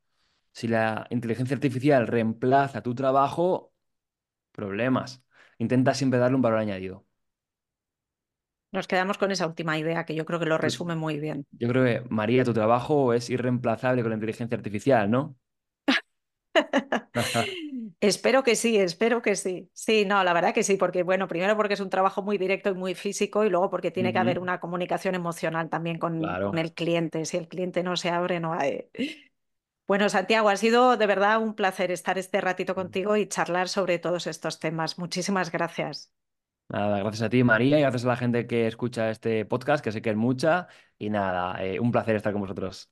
[0.51, 3.73] Si la inteligencia artificial reemplaza tu trabajo,
[4.51, 5.23] problemas.
[5.59, 7.05] Intenta siempre darle un valor añadido.
[8.71, 11.45] Nos quedamos con esa última idea que yo creo que lo resume muy bien.
[11.51, 15.37] Yo creo que, María, tu trabajo es irreemplazable con la inteligencia artificial, ¿no?
[17.99, 19.69] espero que sí, espero que sí.
[19.73, 22.69] Sí, no, la verdad que sí, porque bueno, primero porque es un trabajo muy directo
[22.69, 26.57] y muy físico y luego porque tiene que haber una comunicación emocional también con, con,
[26.57, 27.25] el cliente.
[27.25, 28.89] Si el cliente no se abre, no hay.
[29.87, 33.99] Bueno, Santiago, ha sido de verdad un placer estar este ratito contigo y charlar sobre
[33.99, 34.99] todos estos temas.
[34.99, 36.11] Muchísimas gracias.
[36.69, 39.93] Nada, gracias a ti, María, y gracias a la gente que escucha este podcast, que
[39.93, 40.67] sé que es mucha.
[40.97, 42.91] Y nada, eh, un placer estar con vosotros.